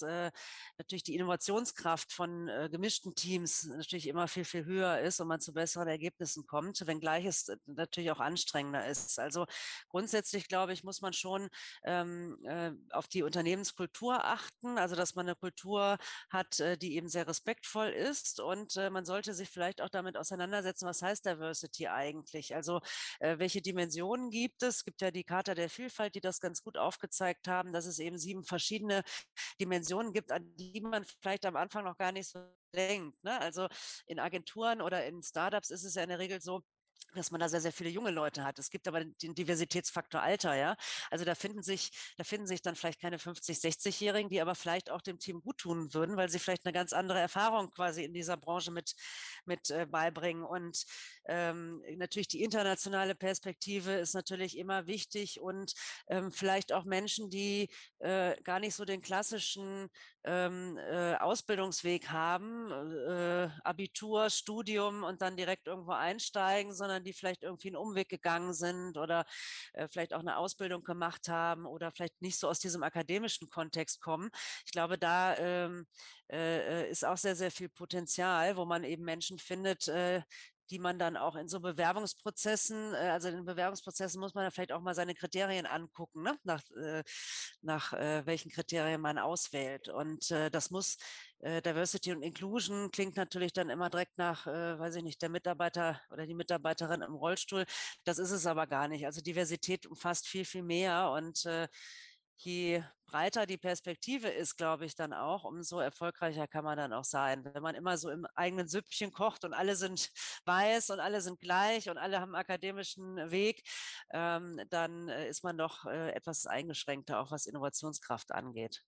natürlich 0.78 1.02
die 1.04 1.14
Innovationskraft 1.14 2.12
von 2.12 2.46
gemischten 2.70 3.14
Teams 3.14 3.64
natürlich 3.64 4.08
immer 4.08 4.28
viel, 4.28 4.44
viel 4.44 4.64
höher 4.64 4.98
ist 5.00 5.20
und 5.20 5.28
man 5.28 5.40
zu 5.40 5.52
besseren 5.52 5.88
Ergebnissen 5.88 6.46
kommt, 6.46 6.84
wenngleich 6.86 7.24
es 7.26 7.50
natürlich 7.66 8.10
auch 8.10 8.20
anstrengender 8.20 8.86
ist 8.86 9.03
Also 9.18 9.46
grundsätzlich, 9.88 10.48
glaube 10.48 10.72
ich, 10.72 10.84
muss 10.84 11.00
man 11.00 11.12
schon 11.12 11.48
ähm, 11.84 12.38
äh, 12.44 12.72
auf 12.90 13.08
die 13.08 13.22
Unternehmenskultur 13.22 14.24
achten, 14.24 14.78
also 14.78 14.96
dass 14.96 15.14
man 15.14 15.26
eine 15.26 15.36
Kultur 15.36 15.98
hat, 16.30 16.60
äh, 16.60 16.76
die 16.76 16.96
eben 16.96 17.08
sehr 17.08 17.26
respektvoll 17.26 17.88
ist 17.88 18.40
und 18.40 18.76
äh, 18.76 18.90
man 18.90 19.04
sollte 19.04 19.34
sich 19.34 19.48
vielleicht 19.50 19.80
auch 19.80 19.88
damit 19.88 20.16
auseinandersetzen, 20.16 20.86
was 20.86 21.02
heißt 21.02 21.26
Diversity 21.26 21.88
eigentlich? 21.88 22.54
Also 22.54 22.80
äh, 23.20 23.38
welche 23.38 23.62
Dimensionen 23.62 24.30
gibt 24.30 24.62
es? 24.62 24.76
Es 24.76 24.84
gibt 24.84 25.00
ja 25.02 25.10
die 25.10 25.24
Charta 25.24 25.54
der 25.54 25.70
Vielfalt, 25.70 26.14
die 26.14 26.20
das 26.20 26.40
ganz 26.40 26.62
gut 26.62 26.76
aufgezeigt 26.76 27.48
haben, 27.48 27.72
dass 27.72 27.86
es 27.86 27.98
eben 27.98 28.18
sieben 28.18 28.44
verschiedene 28.44 29.02
Dimensionen 29.60 30.12
gibt, 30.12 30.32
an 30.32 30.54
die 30.56 30.80
man 30.80 31.04
vielleicht 31.22 31.46
am 31.46 31.56
Anfang 31.56 31.84
noch 31.84 31.96
gar 31.96 32.12
nicht 32.12 32.28
so 32.28 32.40
denkt. 32.74 33.22
Ne? 33.24 33.40
Also 33.40 33.68
in 34.06 34.18
Agenturen 34.18 34.80
oder 34.80 35.06
in 35.06 35.22
Startups 35.22 35.70
ist 35.70 35.84
es 35.84 35.94
ja 35.94 36.02
in 36.02 36.08
der 36.10 36.18
Regel 36.18 36.40
so, 36.40 36.62
dass 37.16 37.30
man 37.30 37.40
da 37.40 37.48
sehr, 37.48 37.60
sehr 37.60 37.72
viele 37.72 37.90
junge 37.90 38.10
Leute 38.10 38.44
hat. 38.44 38.58
Es 38.58 38.70
gibt 38.70 38.88
aber 38.88 39.04
den 39.04 39.34
Diversitätsfaktor 39.34 40.22
Alter, 40.22 40.54
ja. 40.54 40.76
Also 41.10 41.24
da 41.24 41.34
finden 41.34 41.62
sich, 41.62 41.90
da 42.16 42.24
finden 42.24 42.46
sich 42.46 42.62
dann 42.62 42.76
vielleicht 42.76 43.00
keine 43.00 43.18
50, 43.18 43.58
60-Jährigen, 43.58 44.30
die 44.30 44.40
aber 44.40 44.54
vielleicht 44.54 44.90
auch 44.90 45.00
dem 45.00 45.18
Team 45.18 45.42
gut 45.42 45.58
tun 45.58 45.92
würden, 45.94 46.16
weil 46.16 46.28
sie 46.28 46.38
vielleicht 46.38 46.64
eine 46.66 46.72
ganz 46.72 46.92
andere 46.92 47.20
Erfahrung 47.20 47.70
quasi 47.70 48.04
in 48.04 48.12
dieser 48.12 48.36
Branche 48.36 48.70
mit, 48.70 48.94
mit 49.44 49.70
äh, 49.70 49.86
beibringen. 49.86 50.44
Und 50.44 50.84
ähm, 51.26 51.82
natürlich 51.96 52.28
die 52.28 52.42
internationale 52.42 53.14
Perspektive 53.14 53.92
ist 53.92 54.14
natürlich 54.14 54.56
immer 54.58 54.86
wichtig 54.86 55.40
und 55.40 55.72
ähm, 56.08 56.32
vielleicht 56.32 56.72
auch 56.72 56.84
Menschen, 56.84 57.30
die 57.30 57.68
äh, 57.98 58.40
gar 58.42 58.60
nicht 58.60 58.74
so 58.74 58.84
den 58.84 59.02
klassischen 59.02 59.88
ähm, 60.24 60.78
äh, 60.78 61.14
Ausbildungsweg 61.16 62.08
haben, 62.08 62.70
äh, 62.70 63.48
Abitur, 63.62 64.30
Studium 64.30 65.04
und 65.04 65.20
dann 65.20 65.36
direkt 65.36 65.66
irgendwo 65.66 65.92
einsteigen, 65.92 66.72
sondern 66.72 67.04
die 67.04 67.12
vielleicht 67.12 67.42
irgendwie 67.42 67.68
einen 67.68 67.76
Umweg 67.76 68.08
gegangen 68.08 68.54
sind 68.54 68.96
oder 68.96 69.26
äh, 69.74 69.86
vielleicht 69.88 70.14
auch 70.14 70.20
eine 70.20 70.38
Ausbildung 70.38 70.82
gemacht 70.82 71.28
haben 71.28 71.66
oder 71.66 71.92
vielleicht 71.92 72.22
nicht 72.22 72.38
so 72.38 72.48
aus 72.48 72.58
diesem 72.58 72.82
akademischen 72.82 73.50
Kontext 73.50 74.00
kommen. 74.00 74.30
Ich 74.64 74.72
glaube, 74.72 74.98
da 74.98 75.36
ähm, 75.36 75.86
äh, 76.30 76.84
äh, 76.84 76.90
ist 76.90 77.04
auch 77.04 77.18
sehr, 77.18 77.36
sehr 77.36 77.50
viel 77.50 77.68
Potenzial, 77.68 78.56
wo 78.56 78.64
man 78.64 78.82
eben 78.84 79.04
Menschen 79.04 79.38
findet, 79.38 79.88
äh, 79.88 80.22
die 80.70 80.78
man 80.78 80.98
dann 80.98 81.16
auch 81.16 81.36
in 81.36 81.48
so 81.48 81.60
Bewerbungsprozessen, 81.60 82.94
äh, 82.94 83.10
also 83.10 83.28
in 83.28 83.44
Bewerbungsprozessen 83.44 84.20
muss 84.20 84.34
man 84.34 84.44
ja 84.44 84.50
vielleicht 84.50 84.72
auch 84.72 84.80
mal 84.80 84.94
seine 84.94 85.14
Kriterien 85.14 85.66
angucken, 85.66 86.22
ne? 86.22 86.36
nach, 86.44 86.62
äh, 86.70 87.02
nach 87.62 87.92
äh, 87.92 88.26
welchen 88.26 88.50
Kriterien 88.50 89.00
man 89.00 89.18
auswählt. 89.18 89.88
Und 89.88 90.30
das 90.30 90.70
muss 90.70 90.96
Diversity 91.40 92.12
und 92.12 92.22
Inclusion 92.22 92.90
klingt 92.90 93.16
natürlich 93.16 93.52
dann 93.52 93.68
immer 93.68 93.90
direkt 93.90 94.16
nach, 94.16 94.46
weiß 94.46 94.94
ich 94.96 95.02
nicht, 95.02 95.20
der 95.20 95.28
Mitarbeiter 95.28 96.00
oder 96.10 96.26
die 96.26 96.34
Mitarbeiterin 96.34 97.02
im 97.02 97.14
Rollstuhl. 97.14 97.66
Das 98.04 98.18
ist 98.18 98.30
es 98.30 98.46
aber 98.46 98.66
gar 98.66 98.88
nicht. 98.88 99.04
Also 99.04 99.20
Diversität 99.20 99.86
umfasst 99.86 100.26
viel, 100.26 100.46
viel 100.46 100.62
mehr 100.62 101.10
und 101.10 101.46
je 102.36 102.82
breiter 103.06 103.46
die 103.46 103.58
Perspektive 103.58 104.28
ist, 104.28 104.56
glaube 104.56 104.84
ich, 104.86 104.94
dann 104.96 105.12
auch, 105.12 105.44
umso 105.44 105.78
erfolgreicher 105.80 106.46
kann 106.48 106.64
man 106.64 106.76
dann 106.76 106.92
auch 106.92 107.04
sein. 107.04 107.44
Wenn 107.44 107.62
man 107.62 107.74
immer 107.74 107.98
so 107.98 108.10
im 108.10 108.26
eigenen 108.34 108.68
Süppchen 108.68 109.12
kocht 109.12 109.44
und 109.44 109.54
alle 109.54 109.76
sind 109.76 110.10
weiß 110.44 110.90
und 110.90 111.00
alle 111.00 111.20
sind 111.20 111.40
gleich 111.40 111.88
und 111.90 111.98
alle 111.98 112.20
haben 112.20 112.34
einen 112.34 112.40
akademischen 112.42 113.30
Weg, 113.30 113.62
ähm, 114.12 114.60
dann 114.70 115.08
äh, 115.08 115.28
ist 115.28 115.44
man 115.44 115.56
doch 115.58 115.84
äh, 115.86 116.10
etwas 116.12 116.46
eingeschränkter, 116.46 117.20
auch 117.20 117.30
was 117.30 117.46
Innovationskraft 117.46 118.32
angeht. 118.32 118.82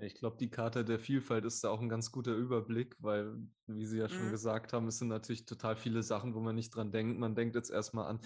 Ich 0.00 0.14
glaube, 0.14 0.36
die 0.36 0.50
Karte 0.50 0.84
der 0.84 1.00
Vielfalt 1.00 1.44
ist 1.44 1.64
da 1.64 1.70
auch 1.70 1.80
ein 1.80 1.88
ganz 1.88 2.12
guter 2.12 2.32
Überblick, 2.34 2.94
weil, 3.00 3.48
wie 3.66 3.84
Sie 3.84 3.98
ja 3.98 4.08
schon 4.08 4.28
Mhm. 4.28 4.30
gesagt 4.30 4.72
haben, 4.72 4.86
es 4.86 4.98
sind 4.98 5.08
natürlich 5.08 5.44
total 5.44 5.76
viele 5.76 6.04
Sachen, 6.04 6.34
wo 6.34 6.40
man 6.40 6.54
nicht 6.54 6.70
dran 6.70 6.92
denkt. 6.92 7.18
Man 7.18 7.34
denkt 7.34 7.56
jetzt 7.56 7.70
erstmal 7.70 8.06
an 8.08 8.20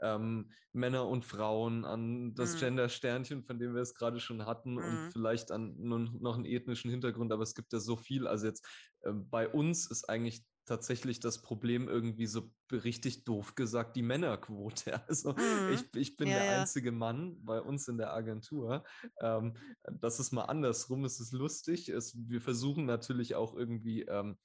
ähm, 0.00 0.50
Männer 0.72 1.06
und 1.08 1.24
Frauen, 1.24 1.84
an 1.84 2.34
das 2.34 2.54
Mhm. 2.54 2.56
Gender-Sternchen, 2.56 3.44
von 3.44 3.58
dem 3.58 3.74
wir 3.74 3.82
es 3.82 3.94
gerade 3.94 4.20
schon 4.20 4.46
hatten, 4.46 4.78
und 4.78 5.02
Mhm. 5.02 5.12
vielleicht 5.12 5.50
an 5.50 5.74
nun 5.78 6.18
noch 6.20 6.36
einen 6.36 6.44
ethnischen 6.46 6.90
Hintergrund, 6.90 7.32
aber 7.32 7.42
es 7.42 7.54
gibt 7.54 7.72
ja 7.72 7.80
so 7.80 7.96
viel. 7.96 8.26
Also 8.26 8.46
jetzt 8.46 8.66
ähm, 9.04 9.28
bei 9.30 9.48
uns 9.48 9.90
ist 9.90 10.08
eigentlich 10.08 10.46
tatsächlich 10.64 11.18
das 11.18 11.40
Problem 11.40 11.88
irgendwie 11.88 12.26
so 12.26 12.52
richtig 12.70 13.24
doof 13.24 13.54
gesagt 13.54 13.96
die 13.96 14.02
Männerquote. 14.02 15.00
Also 15.08 15.34
Mhm. 15.36 15.66
ich, 15.66 15.94
ich 15.96 16.16
bin 16.18 16.32
Ja, 16.32 16.34
der 16.34 16.48
ja. 16.48 16.48
einzige 16.48 16.92
Mann 16.92 17.42
bei 17.44 17.60
uns 17.62 17.88
in 17.88 17.96
der 17.96 18.12
Agentur. 18.12 18.84
Ähm, 19.20 19.56
das 19.90 20.20
ist 20.20 20.32
mal 20.32 20.44
andersrum, 20.44 21.04
es 21.04 21.20
ist 21.20 21.32
lustig. 21.32 21.88
Es, 21.88 22.14
wir 22.28 22.40
versuchen 22.42 22.84
natürlich 22.84 23.34
auch 23.34 23.54
irgendwie 23.56 24.02
ähm, 24.02 24.36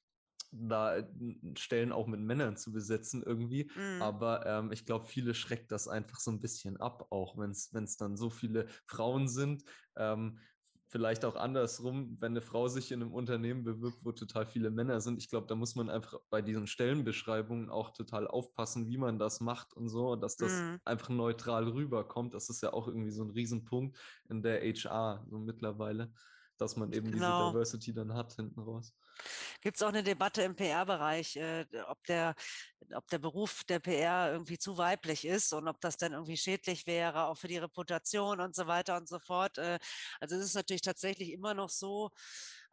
da 0.54 0.98
äh, 0.98 1.06
Stellen 1.58 1.92
auch 1.92 2.08
mit 2.08 2.20
Männern 2.22 2.58
zu 2.58 2.72
besetzen 2.72 3.24
irgendwie. 3.24 3.72
Mhm. 3.76 4.00
Aber 4.00 4.46
ähm, 4.46 4.72
ich 4.72 4.86
glaube, 4.86 5.06
viele 5.06 5.34
schreckt 5.36 5.72
das 5.72 5.88
einfach 5.88 6.20
so 6.20 6.32
ein 6.32 6.42
bisschen 6.42 6.78
ab, 6.78 7.08
auch 7.12 7.38
wenn 7.38 7.52
es 7.52 7.98
dann 7.98 8.18
so 8.18 8.30
viele 8.30 8.68
Frauen 8.86 9.28
sind. 9.28 9.64
Ähm, 9.96 10.40
vielleicht 10.88 11.26
auch 11.26 11.36
andersrum, 11.36 12.18
wenn 12.20 12.34
eine 12.34 12.42
Frau 12.42 12.68
sich 12.68 12.92
in 12.92 13.02
einem 13.02 13.14
Unternehmen 13.14 13.64
bewirbt, 13.64 14.06
wo 14.06 14.12
total 14.12 14.46
viele 14.46 14.70
Männer 14.70 15.02
sind. 15.02 15.18
Ich 15.18 15.28
glaube, 15.30 15.48
da 15.48 15.56
muss 15.56 15.74
man 15.76 15.90
einfach 15.90 16.20
bei 16.30 16.42
diesen 16.44 16.68
Stellenbeschreibungen 16.68 17.70
auch 17.72 17.90
total 17.92 18.28
aufpassen, 18.28 18.88
wie 18.88 18.98
man 18.98 19.18
das 19.18 19.40
macht 19.40 19.74
und 19.74 19.90
so, 19.90 20.16
dass 20.16 20.38
das 20.38 20.62
Mhm. 20.62 20.80
einfach 20.86 21.10
neutral 21.10 21.68
rüberkommt. 21.68 22.34
Das 22.36 22.50
ist 22.50 22.62
ja 22.62 22.74
auch 22.74 22.88
irgendwie 22.88 23.12
so 23.12 23.24
ein 23.24 23.32
Riesenpunkt 23.32 23.98
in 24.30 24.44
der 24.44 24.62
HR 24.62 25.26
so 25.28 25.40
mittlerweile, 25.40 26.12
dass 26.58 26.76
man 26.76 26.94
eben 26.94 27.12
diese 27.12 27.34
Genau. 27.34 27.36
Diversity 27.36 27.94
dann 27.94 28.14
hat 28.14 28.34
hinten 28.34 28.60
raus. 28.60 28.96
Gibt 29.62 29.78
es 29.78 29.84
auch 29.84 29.90
eine 29.90 30.04
Debatte 30.04 30.44
im 30.44 30.56
PR-Bereich, 30.56 31.36
äh, 31.38 31.66
ob, 31.88 32.04
der, 32.06 32.36
ob 32.94 33.08
der 33.08 33.20
Beruf 33.20 33.64
der 33.66 33.80
PR 33.80 34.32
irgendwie 34.32 34.58
zu 34.58 34.78
weiblich 34.78 35.26
ist 35.26 35.54
und 35.54 35.68
ob 35.68 35.80
das 35.82 35.98
dann 35.98 36.14
irgendwie 36.14 36.38
schädlich 36.38 36.86
wäre, 36.88 37.26
auch 37.26 37.38
für 37.38 37.48
die 37.48 37.58
Reputation 37.58 38.40
und 38.40 38.56
so 38.56 38.68
weiter 38.68 38.98
und 38.98 39.08
so 39.08 39.20
fort. 39.20 39.58
Äh, 39.58 39.80
also 40.20 40.36
es 40.36 40.46
ist 40.46 40.56
natürlich 40.56 40.82
tatsächlich 40.82 41.32
immer 41.32 41.54
noch 41.54 41.70
so, 41.70 42.12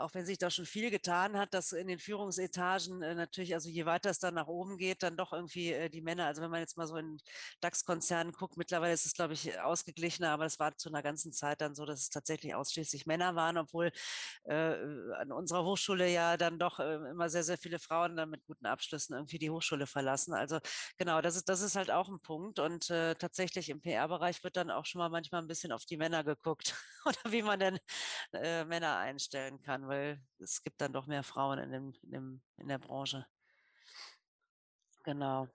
auch 0.00 0.14
wenn 0.14 0.26
sich 0.26 0.38
da 0.38 0.50
schon 0.50 0.66
viel 0.66 0.90
getan 0.90 1.36
hat, 1.36 1.54
dass 1.54 1.72
in 1.72 1.86
den 1.86 1.98
Führungsetagen 1.98 3.02
äh, 3.02 3.14
natürlich, 3.14 3.54
also 3.54 3.68
je 3.68 3.86
weiter 3.86 4.10
es 4.10 4.18
dann 4.18 4.34
nach 4.34 4.46
oben 4.46 4.78
geht, 4.78 5.02
dann 5.02 5.16
doch 5.16 5.32
irgendwie 5.32 5.72
äh, 5.72 5.90
die 5.90 6.00
Männer, 6.00 6.26
also 6.26 6.42
wenn 6.42 6.50
man 6.50 6.60
jetzt 6.60 6.76
mal 6.76 6.86
so 6.86 6.96
in 6.96 7.18
DAX-Konzernen 7.60 8.32
guckt, 8.32 8.56
mittlerweile 8.56 8.94
ist 8.94 9.06
es, 9.06 9.14
glaube 9.14 9.34
ich, 9.34 9.60
ausgeglichener, 9.60 10.30
aber 10.30 10.46
es 10.46 10.58
war 10.58 10.76
zu 10.76 10.88
einer 10.88 11.02
ganzen 11.02 11.32
Zeit 11.32 11.60
dann 11.60 11.74
so, 11.74 11.84
dass 11.84 12.00
es 12.00 12.10
tatsächlich 12.10 12.54
ausschließlich 12.54 13.06
Männer 13.06 13.34
waren, 13.36 13.58
obwohl 13.58 13.92
äh, 14.44 14.54
an 14.54 15.32
unserer 15.32 15.64
Hochschule 15.64 16.08
ja 16.08 16.29
dann 16.36 16.58
doch 16.58 16.78
äh, 16.78 16.94
immer 17.10 17.28
sehr, 17.28 17.44
sehr 17.44 17.58
viele 17.58 17.78
Frauen 17.78 18.16
dann 18.16 18.30
mit 18.30 18.44
guten 18.44 18.66
Abschlüssen 18.66 19.14
irgendwie 19.14 19.38
die 19.38 19.50
Hochschule 19.50 19.86
verlassen. 19.86 20.34
Also 20.34 20.58
genau, 20.98 21.20
das 21.20 21.36
ist, 21.36 21.48
das 21.48 21.60
ist 21.60 21.76
halt 21.76 21.90
auch 21.90 22.08
ein 22.08 22.20
Punkt. 22.20 22.58
Und 22.58 22.90
äh, 22.90 23.14
tatsächlich 23.14 23.68
im 23.68 23.80
PR-Bereich 23.80 24.42
wird 24.44 24.56
dann 24.56 24.70
auch 24.70 24.86
schon 24.86 25.00
mal 25.00 25.08
manchmal 25.10 25.42
ein 25.42 25.48
bisschen 25.48 25.72
auf 25.72 25.84
die 25.84 25.96
Männer 25.96 26.24
geguckt 26.24 26.74
oder 27.04 27.32
wie 27.32 27.42
man 27.42 27.60
denn 27.60 27.78
äh, 28.32 28.64
Männer 28.64 28.96
einstellen 28.98 29.60
kann, 29.60 29.88
weil 29.88 30.20
es 30.38 30.62
gibt 30.62 30.80
dann 30.80 30.92
doch 30.92 31.06
mehr 31.06 31.22
Frauen 31.22 31.58
in, 31.58 31.70
dem, 31.70 31.92
in, 32.02 32.10
dem, 32.10 32.42
in 32.56 32.68
der 32.68 32.78
Branche. 32.78 33.26
Genau. 35.04 35.48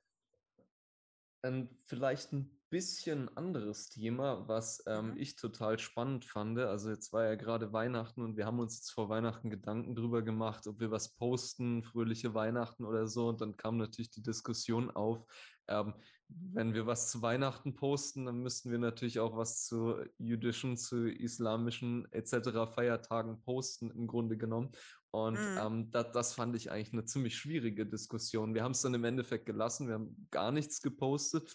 Ähm, 1.43 1.69
vielleicht 1.83 2.33
ein 2.33 2.54
bisschen 2.69 3.35
anderes 3.37 3.89
Thema, 3.89 4.47
was 4.47 4.83
ähm, 4.87 5.13
Mhm. 5.13 5.17
ich 5.17 5.35
total 5.35 5.79
spannend 5.79 6.25
fand. 6.25 6.57
Also 6.59 6.89
jetzt 6.89 7.13
war 7.13 7.25
ja 7.25 7.35
gerade 7.35 7.71
Weihnachten 7.73 8.21
und 8.21 8.37
wir 8.37 8.45
haben 8.45 8.59
uns 8.59 8.77
jetzt 8.77 8.91
vor 8.91 9.09
Weihnachten 9.09 9.49
Gedanken 9.49 9.95
drüber 9.95 10.21
gemacht, 10.23 10.67
ob 10.67 10.79
wir 10.79 10.91
was 10.91 11.15
posten, 11.15 11.83
fröhliche 11.83 12.33
Weihnachten 12.33 12.85
oder 12.85 13.07
so. 13.07 13.27
Und 13.29 13.41
dann 13.41 13.55
kam 13.57 13.77
natürlich 13.77 14.11
die 14.11 14.23
Diskussion 14.23 14.91
auf, 14.91 15.25
ähm, 15.67 15.93
wenn 16.27 16.73
wir 16.73 16.87
was 16.87 17.11
zu 17.11 17.21
Weihnachten 17.21 17.75
posten, 17.75 18.25
dann 18.25 18.39
müssten 18.41 18.71
wir 18.71 18.79
natürlich 18.79 19.19
auch 19.19 19.37
was 19.37 19.65
zu 19.65 20.03
jüdischen, 20.17 20.75
zu 20.77 21.07
islamischen 21.09 22.11
etc. 22.11 22.65
Feiertagen 22.67 23.41
posten, 23.41 23.91
im 23.91 24.07
Grunde 24.07 24.37
genommen. 24.37 24.71
Und 25.11 25.37
Mhm. 25.37 25.57
ähm, 25.57 25.91
das, 25.91 26.11
das 26.11 26.33
fand 26.33 26.55
ich 26.55 26.71
eigentlich 26.71 26.93
eine 26.93 27.05
ziemlich 27.05 27.37
schwierige 27.37 27.85
Diskussion. 27.85 28.53
Wir 28.53 28.63
haben 28.63 28.71
es 28.71 28.81
dann 28.81 28.93
im 28.93 29.03
Endeffekt 29.05 29.45
gelassen, 29.45 29.87
wir 29.87 29.93
haben 29.95 30.27
gar 30.31 30.51
nichts 30.51 30.81
gepostet. 30.81 31.53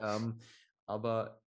Ähm, 0.00 0.40
aber 0.86 1.42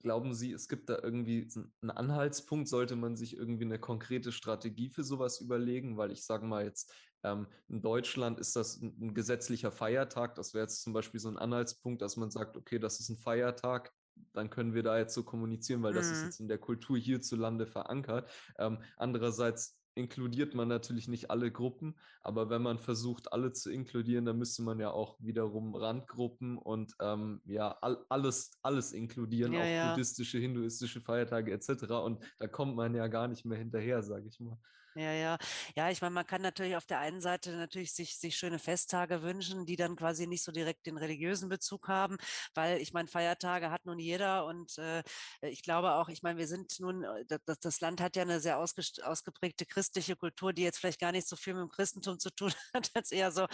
glauben 0.00 0.34
Sie, 0.34 0.52
es 0.52 0.68
gibt 0.68 0.88
da 0.88 0.98
irgendwie 1.02 1.48
einen 1.82 1.90
Anhaltspunkt? 1.90 2.68
Sollte 2.68 2.96
man 2.96 3.16
sich 3.16 3.36
irgendwie 3.36 3.64
eine 3.64 3.78
konkrete 3.80 4.30
Strategie 4.32 4.88
für 4.90 5.04
sowas 5.04 5.40
überlegen? 5.40 5.96
Weil 5.96 6.12
ich 6.12 6.24
sage 6.24 6.46
mal 6.46 6.64
jetzt, 6.64 6.92
ähm, 7.22 7.48
in 7.68 7.82
Deutschland 7.82 8.38
ist 8.38 8.54
das 8.56 8.80
ein, 8.80 8.96
ein 9.00 9.14
gesetzlicher 9.14 9.72
Feiertag. 9.72 10.34
Das 10.34 10.54
wäre 10.54 10.64
jetzt 10.64 10.82
zum 10.82 10.92
Beispiel 10.92 11.20
so 11.20 11.28
ein 11.28 11.38
Anhaltspunkt, 11.38 12.02
dass 12.02 12.16
man 12.16 12.30
sagt, 12.30 12.56
okay, 12.56 12.78
das 12.78 13.00
ist 13.00 13.08
ein 13.08 13.16
Feiertag, 13.18 13.92
dann 14.32 14.50
können 14.50 14.74
wir 14.74 14.82
da 14.82 14.98
jetzt 14.98 15.14
so 15.14 15.24
kommunizieren, 15.24 15.82
weil 15.82 15.94
das 15.94 16.10
ist 16.10 16.22
Mhm. 16.22 16.24
jetzt 16.24 16.40
in 16.40 16.48
der 16.48 16.58
Kultur 16.58 16.96
hierzulande 16.98 17.66
verankert. 17.66 18.30
Ähm, 18.58 18.82
andererseits 18.96 19.80
inkludiert 19.96 20.54
man 20.54 20.68
natürlich 20.68 21.08
nicht 21.08 21.30
alle 21.30 21.50
Gruppen, 21.50 21.98
aber 22.22 22.50
wenn 22.50 22.62
man 22.62 22.78
versucht, 22.78 23.32
alle 23.32 23.52
zu 23.52 23.70
inkludieren, 23.70 24.24
dann 24.26 24.38
müsste 24.38 24.62
man 24.62 24.78
ja 24.78 24.90
auch 24.90 25.18
wiederum 25.20 25.74
Randgruppen 25.74 26.58
und 26.58 26.94
ähm, 27.00 27.40
ja, 27.46 27.70
all, 27.80 28.04
alles, 28.08 28.52
alles 28.62 28.92
inkludieren, 28.92 29.52
Ja, 29.52 29.60
auch 29.62 29.64
ja. 29.64 29.90
buddhistische, 29.90 30.38
hinduistische 30.38 31.00
Feiertage 31.00 31.52
etc. 31.52 32.04
Und 32.04 32.24
da 32.38 32.46
kommt 32.48 32.76
man 32.76 32.94
ja 32.94 33.08
gar 33.08 33.28
nicht 33.28 33.44
mehr 33.44 33.58
hinterher, 33.58 34.02
sage 34.02 34.28
ich 34.28 34.40
mal. 34.40 34.58
Ja, 34.98 35.12
ja. 35.12 35.36
Ja, 35.74 35.90
ich 35.90 36.00
meine, 36.00 36.14
man 36.14 36.26
kann 36.26 36.40
natürlich 36.40 36.74
auf 36.74 36.86
der 36.86 37.00
einen 37.00 37.20
Seite 37.20 37.52
natürlich 37.54 37.92
sich, 37.92 38.16
sich 38.18 38.34
schöne 38.34 38.58
Festtage 38.58 39.20
wünschen, 39.20 39.66
die 39.66 39.76
dann 39.76 39.94
quasi 39.94 40.26
nicht 40.26 40.42
so 40.42 40.52
direkt 40.52 40.86
den 40.86 40.96
religiösen 40.96 41.50
Bezug 41.50 41.88
haben, 41.88 42.16
weil 42.54 42.80
ich 42.80 42.94
meine, 42.94 43.06
Feiertage 43.06 43.70
hat 43.70 43.84
nun 43.84 43.98
jeder 43.98 44.46
und 44.46 44.78
äh, 44.78 45.02
ich 45.42 45.62
glaube 45.62 45.92
auch, 45.96 46.08
ich 46.08 46.22
meine, 46.22 46.38
wir 46.38 46.46
sind 46.48 46.80
nun, 46.80 47.04
äh, 47.04 47.26
das, 47.44 47.58
das 47.60 47.80
Land 47.82 48.00
hat 48.00 48.16
ja 48.16 48.22
eine 48.22 48.40
sehr 48.40 48.58
ausgeprägte 48.58 49.66
christliche 49.66 50.16
Kultur, 50.16 50.54
die 50.54 50.62
jetzt 50.62 50.78
vielleicht 50.78 51.00
gar 51.00 51.12
nicht 51.12 51.28
so 51.28 51.36
viel 51.36 51.52
mit 51.52 51.60
dem 51.62 51.68
Christentum 51.68 52.18
zu 52.18 52.30
tun 52.30 52.52
hat, 52.74 52.90
als 52.94 53.12
eher 53.12 53.30
so 53.32 53.46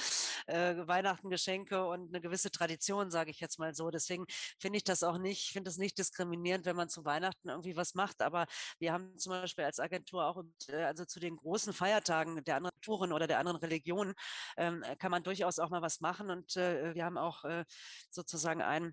äh, 0.47 0.87
Weihnachten, 0.87 1.31
Geschenke 1.31 1.85
und 1.87 2.09
eine 2.09 2.21
gewisse 2.21 2.51
Tradition, 2.51 3.11
sage 3.11 3.31
ich 3.31 3.41
jetzt 3.41 3.59
mal 3.59 3.75
so. 3.75 3.91
Deswegen 3.91 4.27
finde 4.59 4.77
ich 4.79 4.85
das 4.85 5.03
auch 5.03 5.19
nicht, 5.19 5.51
finde 5.53 5.71
es 5.71 5.79
nicht 5.79 5.99
diskriminierend, 5.99 6.67
wenn 6.67 6.77
man 6.77 6.89
zu 6.89 7.05
Weihnachten 7.05 7.49
irgendwie 7.49 7.77
was 7.77 7.95
macht, 7.95 8.23
aber 8.23 8.47
wir 8.79 8.93
haben 8.93 9.17
zum 9.19 9.31
Beispiel 9.31 9.65
als 9.65 9.79
Agentur 9.81 10.27
auch, 10.27 10.43
äh, 10.69 10.83
also 10.85 11.05
zu 11.05 11.21
den 11.21 11.32
den 11.33 11.37
großen 11.39 11.73
Feiertagen 11.73 12.43
der 12.45 12.57
anderen 12.57 12.77
Touren 12.81 13.13
oder 13.13 13.27
der 13.27 13.39
anderen 13.39 13.59
Religionen 13.59 14.15
ähm, 14.57 14.85
kann 14.99 15.11
man 15.11 15.23
durchaus 15.23 15.59
auch 15.59 15.71
mal 15.71 15.83
was 15.83 16.01
machen. 16.01 16.31
Und 16.31 16.57
äh, 16.57 16.95
wir 16.95 17.05
haben 17.05 17.19
auch 17.19 17.45
äh, 17.45 17.65
sozusagen 18.11 18.63
ein 18.63 18.89
äh, 18.89 18.93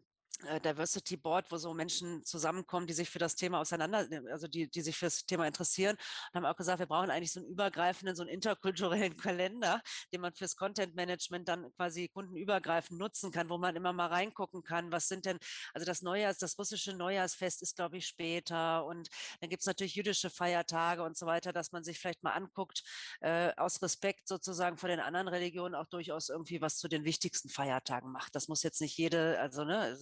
Diversity 0.63 1.17
Board, 1.17 1.52
wo 1.52 1.58
so 1.58 1.73
Menschen 1.73 2.23
zusammenkommen, 2.23 2.88
die 2.88 2.93
sich 2.93 3.10
für 3.10 3.19
das 3.19 3.36
Thema 3.36 3.60
auseinander, 3.60 4.08
also 4.32 4.47
die, 4.47 4.69
die 4.69 4.82
sich 4.82 4.95
für 4.97 5.06
das 5.08 5.25
Thema 5.25 5.45
interessieren 5.45 5.97
und 6.32 6.36
haben 6.36 6.45
auch 6.45 6.56
gesagt, 6.56 6.80
wir 6.80 6.86
brauchen 6.86 7.12
eigentlich 7.12 7.34
so 7.34 7.41
einen 7.41 7.49
übergreifenden, 7.49 8.15
so 8.15 8.23
einen 8.23 8.30
interkulturellen 8.30 9.17
Kalender, 9.17 9.82
den 10.13 10.21
man 10.21 10.34
fürs 10.34 10.56
Content 10.56 10.95
Management 10.95 11.47
dann 11.47 11.71
quasi 11.75 12.08
kundenübergreifend 12.08 12.97
nutzen 12.97 13.32
kann, 13.32 13.49
wo 13.49 13.58
man 13.58 13.75
immer 13.75 13.91
mal 13.91 14.08
reingucken 14.08 14.63
kann, 14.63 14.91
was 14.91 15.08
sind 15.08 15.25
denn, 15.25 15.39
also 15.73 15.86
das 15.86 16.02
Neujahrs, 16.02 16.38
das 16.38 16.58
russische 16.58 16.93
Neujahrsfest 16.93 17.62
ist, 17.62 17.75
glaube 17.75 17.97
ich, 17.97 18.08
später 18.08 18.86
und 18.86 19.10
dann 19.41 19.49
gibt 19.49 19.62
es 19.62 19.67
natürlich 19.67 19.95
jüdische 19.95 20.30
Feiertage 20.30 21.04
und 21.04 21.17
so 21.17 21.25
weiter, 21.25 21.52
dass 21.52 21.71
man 21.73 21.84
sich 21.84 21.99
vielleicht 21.99 22.23
mal 22.23 22.32
anguckt, 22.32 22.84
äh, 23.19 23.52
aus 23.58 23.82
Respekt 23.82 24.28
sozusagen 24.28 24.78
vor 24.78 24.89
den 24.89 25.02
anderen 25.02 25.28
Religionen 25.28 25.75
auch 25.75 25.88
durchaus 25.88 26.30
irgendwie 26.30 26.62
was 26.62 26.78
zu 26.78 26.88
den 26.88 27.04
wichtigsten 27.04 27.49
Feiertagen 27.49 28.12
macht. 28.12 28.36
Das 28.36 28.47
muss 28.47 28.63
jetzt 28.63 28.80
nicht 28.80 28.97
jede, 28.97 29.39
also 29.39 29.65
ne, 29.65 29.97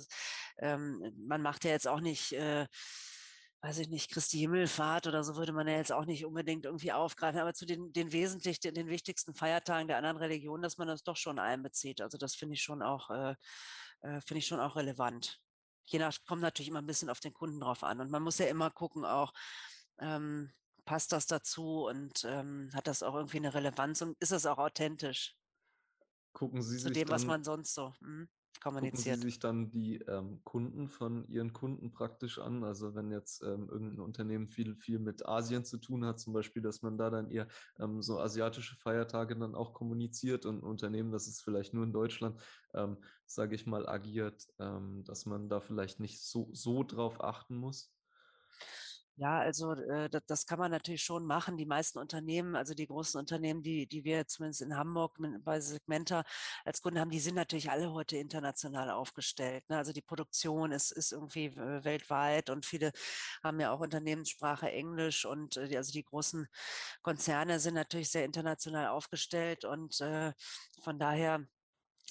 ähm, 0.57 1.13
man 1.27 1.41
macht 1.41 1.63
ja 1.63 1.71
jetzt 1.71 1.87
auch 1.87 1.99
nicht, 1.99 2.33
äh, 2.33 2.67
weiß 3.61 3.79
ich 3.79 3.89
nicht, 3.89 4.11
Christi 4.11 4.39
Himmelfahrt 4.39 5.07
oder 5.07 5.23
so 5.23 5.35
würde 5.35 5.51
man 5.51 5.67
ja 5.67 5.77
jetzt 5.77 5.91
auch 5.91 6.05
nicht 6.05 6.25
unbedingt 6.25 6.65
irgendwie 6.65 6.91
aufgreifen, 6.91 7.39
aber 7.39 7.53
zu 7.53 7.65
den, 7.65 7.91
den 7.91 8.11
wesentlich, 8.11 8.59
den, 8.59 8.73
den 8.73 8.87
wichtigsten 8.87 9.33
Feiertagen 9.33 9.87
der 9.87 9.97
anderen 9.97 10.17
Religionen, 10.17 10.63
dass 10.63 10.77
man 10.77 10.87
das 10.87 11.03
doch 11.03 11.17
schon 11.17 11.39
einbezieht. 11.39 12.01
Also 12.01 12.17
das 12.17 12.35
finde 12.35 12.53
ich 12.55 12.61
schon 12.61 12.81
auch, 12.81 13.09
äh, 13.09 13.35
äh, 14.01 14.21
finde 14.21 14.39
ich 14.39 14.47
schon 14.47 14.59
auch 14.59 14.75
relevant. 14.75 15.39
Je 15.85 15.99
nach, 15.99 16.15
kommt 16.25 16.41
natürlich 16.41 16.69
immer 16.69 16.81
ein 16.81 16.87
bisschen 16.87 17.09
auf 17.09 17.19
den 17.19 17.33
Kunden 17.33 17.59
drauf 17.59 17.83
an. 17.83 17.99
Und 18.01 18.11
man 18.11 18.21
muss 18.21 18.37
ja 18.37 18.47
immer 18.47 18.69
gucken 18.69 19.05
auch, 19.05 19.33
ähm, 19.99 20.51
passt 20.85 21.11
das 21.11 21.27
dazu 21.27 21.85
und 21.85 22.23
ähm, 22.25 22.69
hat 22.73 22.87
das 22.87 23.03
auch 23.03 23.15
irgendwie 23.15 23.37
eine 23.37 23.53
Relevanz 23.53 24.01
und 24.01 24.17
ist 24.19 24.31
das 24.31 24.45
auch 24.45 24.57
authentisch? 24.57 25.35
Gucken 26.33 26.61
Sie 26.61 26.77
zu 26.77 26.83
sich 26.85 26.93
dem, 26.93 27.09
was 27.09 27.25
man 27.25 27.43
sonst 27.43 27.73
so 27.73 27.93
hm, 27.99 28.29
Gucken 28.79 29.01
Sie 29.01 29.15
kommuniziert. 29.15 29.17
sich 29.17 29.39
dann 29.39 29.69
die 29.71 29.97
ähm, 30.07 30.41
Kunden 30.43 30.87
von 30.89 31.27
Ihren 31.29 31.53
Kunden 31.53 31.91
praktisch 31.93 32.37
an? 32.37 32.63
Also 32.63 32.95
wenn 32.95 33.11
jetzt 33.11 33.41
ähm, 33.43 33.69
irgendein 33.69 33.99
Unternehmen 34.01 34.47
viel, 34.47 34.75
viel 34.75 34.99
mit 34.99 35.25
Asien 35.25 35.65
zu 35.65 35.77
tun 35.77 36.05
hat, 36.05 36.19
zum 36.19 36.33
Beispiel, 36.33 36.61
dass 36.61 36.81
man 36.81 36.97
da 36.97 37.09
dann 37.09 37.29
eher 37.31 37.47
ähm, 37.79 38.01
so 38.01 38.19
asiatische 38.19 38.75
Feiertage 38.75 39.37
dann 39.37 39.55
auch 39.55 39.73
kommuniziert 39.73 40.45
und 40.45 40.59
ein 40.59 40.63
Unternehmen, 40.63 41.11
das 41.11 41.27
ist 41.27 41.41
vielleicht 41.41 41.73
nur 41.73 41.83
in 41.85 41.93
Deutschland, 41.93 42.41
ähm, 42.73 42.97
sage 43.25 43.55
ich 43.55 43.65
mal, 43.65 43.87
agiert, 43.87 44.47
ähm, 44.59 45.03
dass 45.05 45.25
man 45.25 45.49
da 45.49 45.59
vielleicht 45.59 45.99
nicht 45.99 46.21
so, 46.21 46.49
so 46.53 46.83
drauf 46.83 47.23
achten 47.23 47.55
muss? 47.57 47.96
Ja, 49.19 49.39
also 49.39 49.73
äh, 49.73 50.09
das 50.27 50.45
kann 50.45 50.59
man 50.59 50.69
natürlich 50.69 51.01
schon 51.03 51.25
machen. 51.25 51.57
Die 51.57 51.65
meisten 51.65 51.97
Unternehmen, 51.97 52.55
also 52.55 52.75
die 52.75 52.85
großen 52.85 53.19
Unternehmen, 53.19 53.63
die, 53.63 53.87
die 53.87 54.03
wir 54.03 54.27
zumindest 54.27 54.61
in 54.61 54.77
Hamburg 54.77 55.17
bei 55.43 55.59
Segmenta 55.59 56.23
als 56.65 56.81
Kunden 56.83 56.99
haben, 56.99 57.09
die 57.09 57.19
sind 57.19 57.33
natürlich 57.33 57.71
alle 57.71 57.91
heute 57.93 58.15
international 58.17 58.91
aufgestellt. 58.91 59.67
Ne? 59.69 59.77
Also 59.77 59.91
die 59.91 60.03
Produktion 60.03 60.71
ist, 60.71 60.91
ist 60.91 61.13
irgendwie 61.13 61.55
weltweit 61.55 62.51
und 62.51 62.63
viele 62.67 62.91
haben 63.43 63.59
ja 63.59 63.71
auch 63.71 63.79
Unternehmenssprache 63.79 64.69
Englisch 64.71 65.25
und 65.25 65.57
äh, 65.57 65.75
also 65.77 65.91
die 65.91 66.03
großen 66.03 66.47
Konzerne 67.01 67.59
sind 67.59 67.73
natürlich 67.73 68.11
sehr 68.11 68.23
international 68.25 68.87
aufgestellt 68.89 69.65
und 69.65 69.99
äh, 69.99 70.31
von 70.83 70.99
daher 70.99 71.43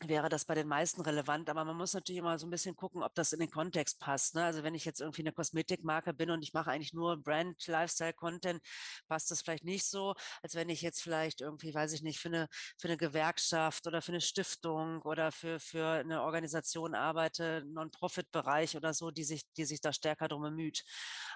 wäre 0.05 0.29
das 0.29 0.45
bei 0.45 0.55
den 0.55 0.69
meisten 0.69 1.01
relevant, 1.01 1.49
aber 1.49 1.65
man 1.65 1.77
muss 1.77 1.95
natürlich 1.95 2.19
immer 2.19 2.39
so 2.39 2.47
ein 2.47 2.51
bisschen 2.51 2.77
gucken, 2.77 3.03
ob 3.03 3.15
das 3.15 3.33
in 3.33 3.41
den 3.41 3.51
Kontext 3.51 3.99
passt. 3.99 4.35
Ne? 4.35 4.45
Also 4.45 4.63
wenn 4.63 4.75
ich 4.75 4.85
jetzt 4.85 5.01
irgendwie 5.01 5.23
eine 5.23 5.33
Kosmetikmarke 5.33 6.13
bin 6.13 6.31
und 6.31 6.43
ich 6.43 6.53
mache 6.53 6.71
eigentlich 6.71 6.93
nur 6.93 7.17
Brand, 7.17 7.67
Lifestyle-Content, 7.67 8.61
passt 9.09 9.31
das 9.31 9.41
vielleicht 9.41 9.65
nicht 9.65 9.87
so, 9.87 10.15
als 10.43 10.55
wenn 10.55 10.69
ich 10.69 10.83
jetzt 10.83 11.03
vielleicht 11.03 11.41
irgendwie, 11.41 11.75
weiß 11.75 11.95
ich 11.95 12.03
nicht, 12.03 12.19
für 12.19 12.29
eine, 12.29 12.49
für 12.77 12.89
eine 12.89 12.99
Gewerkschaft 12.99 13.87
oder 13.87 14.03
für 14.03 14.13
eine 14.13 14.21
Stiftung 14.21 15.01
oder 15.01 15.33
für, 15.33 15.61
für 15.61 15.87
eine 15.87 16.23
Organisation 16.23 16.95
arbeite, 16.95 17.65
Non-Profit-Bereich 17.67 18.77
oder 18.77 18.93
so, 18.93 19.11
die 19.11 19.25
sich, 19.25 19.51
die 19.57 19.65
sich 19.65 19.81
da 19.81 19.95
stärker 19.95 20.29
drum 20.29 20.43
bemüht. 20.43 20.85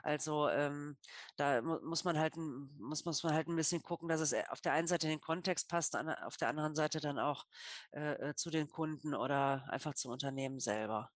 Also 0.03 0.49
ähm, 0.51 0.99
da 1.37 1.63
mu 1.63 1.79
muss 1.83 2.05
man 2.05 2.19
halt 2.19 2.37
muss, 2.37 3.05
muss 3.05 3.23
man 3.23 3.35
halt 3.35 3.49
ein 3.49 3.57
bisschen 3.57 3.83
gucken, 3.83 4.09
dass 4.09 4.21
es 4.21 4.33
äh, 4.33 4.45
auf 4.49 4.61
der 4.61 4.73
einen 4.73 4.87
Seite 4.87 5.07
in 5.07 5.15
den 5.15 5.21
Kontext 5.21 5.69
passt, 5.69 5.97
auf 5.97 6.37
der 6.37 6.49
anderen 6.49 6.75
Seite 6.75 7.01
dann 7.01 7.19
auch 7.19 7.45
äh, 7.93 8.13
äh 8.13 8.35
zu 8.51 8.59
den 8.59 8.69
Kunden 8.69 9.15
oder 9.15 9.65
einfach 9.69 9.95
zum 9.95 10.11
Unternehmen 10.11 10.59
selber. 10.59 11.11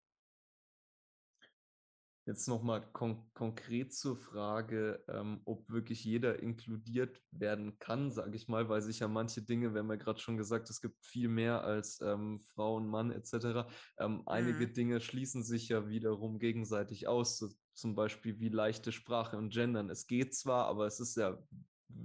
Jetzt 2.26 2.48
nochmal 2.48 2.80
kon 2.92 3.30
konkret 3.34 3.92
zur 3.92 4.16
Frage, 4.16 5.04
ähm, 5.08 5.42
ob 5.44 5.68
wirklich 5.68 6.04
jeder 6.04 6.38
inkludiert 6.38 7.20
werden 7.32 7.78
kann, 7.78 8.10
sage 8.10 8.34
ich 8.34 8.48
mal, 8.48 8.70
weil 8.70 8.80
sich 8.80 9.00
ja 9.00 9.08
manche 9.08 9.42
Dinge, 9.42 9.74
wir 9.74 9.80
haben 9.80 9.90
ja 9.90 9.96
gerade 9.96 10.20
schon 10.20 10.38
gesagt, 10.38 10.70
es 10.70 10.80
gibt 10.80 11.04
viel 11.04 11.28
mehr 11.28 11.64
als 11.64 12.00
ähm, 12.00 12.40
Frau 12.54 12.76
und 12.76 12.88
Mann 12.88 13.10
etc. 13.10 13.68
Ähm, 13.98 14.22
einige 14.24 14.68
mhm. 14.68 14.72
Dinge 14.72 15.00
schließen 15.00 15.42
sich 15.42 15.68
ja 15.68 15.86
wiederum 15.88 16.38
gegenseitig 16.38 17.08
aus, 17.08 17.36
so 17.36 17.48
zum 17.74 17.94
Beispiel 17.94 18.40
wie 18.40 18.48
leichte 18.48 18.90
Sprache 18.90 19.36
und 19.36 19.52
Gendern. 19.52 19.90
Es 19.90 20.06
geht 20.06 20.34
zwar, 20.34 20.64
aber 20.66 20.86
es 20.86 21.00
ist 21.00 21.16
ja 21.16 21.36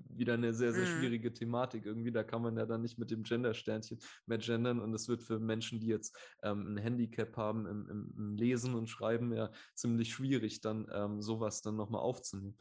wieder 0.10 0.34
eine 0.34 0.54
sehr, 0.54 0.73
sehr 0.73 0.86
mhm. 0.86 0.99
schwierige 0.99 1.34
Thematik 1.34 1.86
irgendwie. 1.86 2.12
Da 2.12 2.23
kann 2.23 2.41
man 2.41 2.58
ja 2.58 2.65
dann 2.65 2.82
nicht 2.82 2.97
mit 2.97 3.12
dem 3.12 3.23
Gender-Sternchen 3.23 3.99
mehr 4.25 4.38
gendern 4.38 4.80
und 4.80 4.93
es 4.93 5.08
wird 5.08 5.23
für 5.23 5.39
Menschen, 5.39 5.80
die 5.80 5.88
jetzt 5.88 6.15
ähm, 6.43 6.73
ein 6.73 6.78
Handicap 6.78 7.36
haben 7.38 7.65
im, 7.65 7.89
im, 7.89 8.13
im, 8.17 8.36
Lesen 8.36 8.75
und 8.75 8.89
Schreiben 8.89 9.34
ja 9.34 9.52
ziemlich 9.75 10.13
schwierig, 10.13 10.62
dann 10.62 10.88
ähm, 10.93 11.21
sowas 11.21 11.62
dann 11.62 11.75
nochmal 11.75 12.02
aufzunehmen. 12.02 12.58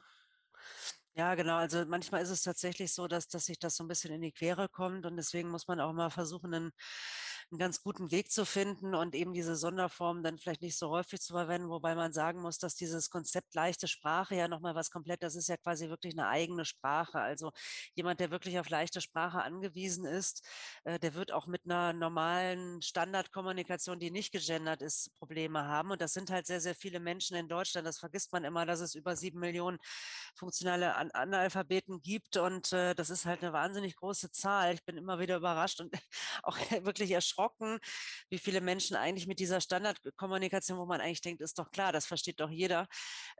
Ja, 1.14 1.34
genau. 1.34 1.56
Also 1.56 1.84
manchmal 1.84 2.22
ist 2.22 2.30
es 2.30 2.42
tatsächlich 2.42 2.92
so, 2.92 3.08
dass, 3.08 3.26
dass 3.26 3.46
sich 3.46 3.58
das 3.58 3.74
so 3.74 3.82
ein 3.82 3.88
bisschen 3.88 4.14
in 4.14 4.20
die 4.20 4.30
Quere 4.30 4.68
kommt 4.68 5.04
und 5.04 5.16
deswegen 5.16 5.50
muss 5.50 5.66
man 5.66 5.80
auch 5.80 5.92
mal 5.92 6.10
versuchen, 6.10 6.54
einen 6.54 6.72
einen 7.50 7.58
ganz 7.58 7.82
guten 7.82 8.10
Weg 8.10 8.30
zu 8.30 8.44
finden 8.44 8.94
und 8.94 9.14
eben 9.14 9.32
diese 9.32 9.56
Sonderformen 9.56 10.22
dann 10.22 10.38
vielleicht 10.38 10.60
nicht 10.60 10.76
so 10.76 10.90
häufig 10.90 11.20
zu 11.20 11.32
verwenden, 11.32 11.70
wobei 11.70 11.94
man 11.94 12.12
sagen 12.12 12.42
muss, 12.42 12.58
dass 12.58 12.74
dieses 12.74 13.08
Konzept 13.08 13.54
leichte 13.54 13.88
Sprache 13.88 14.34
ja 14.34 14.48
nochmal 14.48 14.74
was 14.74 14.90
komplett, 14.90 15.22
das 15.22 15.34
ist 15.34 15.48
ja 15.48 15.56
quasi 15.56 15.88
wirklich 15.88 16.12
eine 16.12 16.28
eigene 16.28 16.66
Sprache. 16.66 17.20
Also 17.20 17.52
jemand, 17.94 18.20
der 18.20 18.30
wirklich 18.30 18.58
auf 18.58 18.68
leichte 18.68 19.00
Sprache 19.00 19.42
angewiesen 19.42 20.04
ist, 20.04 20.46
äh, 20.84 20.98
der 20.98 21.14
wird 21.14 21.32
auch 21.32 21.46
mit 21.46 21.62
einer 21.64 21.94
normalen 21.94 22.82
Standardkommunikation, 22.82 23.98
die 23.98 24.10
nicht 24.10 24.30
gegendert 24.32 24.82
ist, 24.82 25.10
Probleme 25.18 25.64
haben. 25.64 25.90
Und 25.90 26.02
das 26.02 26.12
sind 26.12 26.30
halt 26.30 26.46
sehr, 26.46 26.60
sehr 26.60 26.74
viele 26.74 27.00
Menschen 27.00 27.34
in 27.34 27.48
Deutschland. 27.48 27.86
Das 27.86 27.98
vergisst 27.98 28.30
man 28.32 28.44
immer, 28.44 28.66
dass 28.66 28.80
es 28.80 28.94
über 28.94 29.16
sieben 29.16 29.40
Millionen 29.40 29.78
funktionale 30.34 30.94
An 30.96 31.10
Analphabeten 31.12 32.02
gibt. 32.02 32.36
Und 32.36 32.72
äh, 32.74 32.94
das 32.94 33.08
ist 33.08 33.24
halt 33.24 33.42
eine 33.42 33.54
wahnsinnig 33.54 33.96
große 33.96 34.30
Zahl. 34.32 34.74
Ich 34.74 34.84
bin 34.84 34.98
immer 34.98 35.18
wieder 35.18 35.36
überrascht 35.36 35.80
und 35.80 35.94
auch 36.42 36.58
wirklich 36.82 37.10
erschrocken 37.10 37.37
erschrocken, 37.38 37.78
wie 38.30 38.38
viele 38.38 38.60
Menschen 38.60 38.96
eigentlich 38.96 39.26
mit 39.26 39.38
dieser 39.38 39.60
Standardkommunikation, 39.60 40.78
wo 40.78 40.86
man 40.86 41.00
eigentlich 41.00 41.20
denkt, 41.20 41.40
ist 41.40 41.58
doch 41.58 41.70
klar, 41.70 41.92
das 41.92 42.06
versteht 42.06 42.40
doch 42.40 42.50
jeder, 42.50 42.88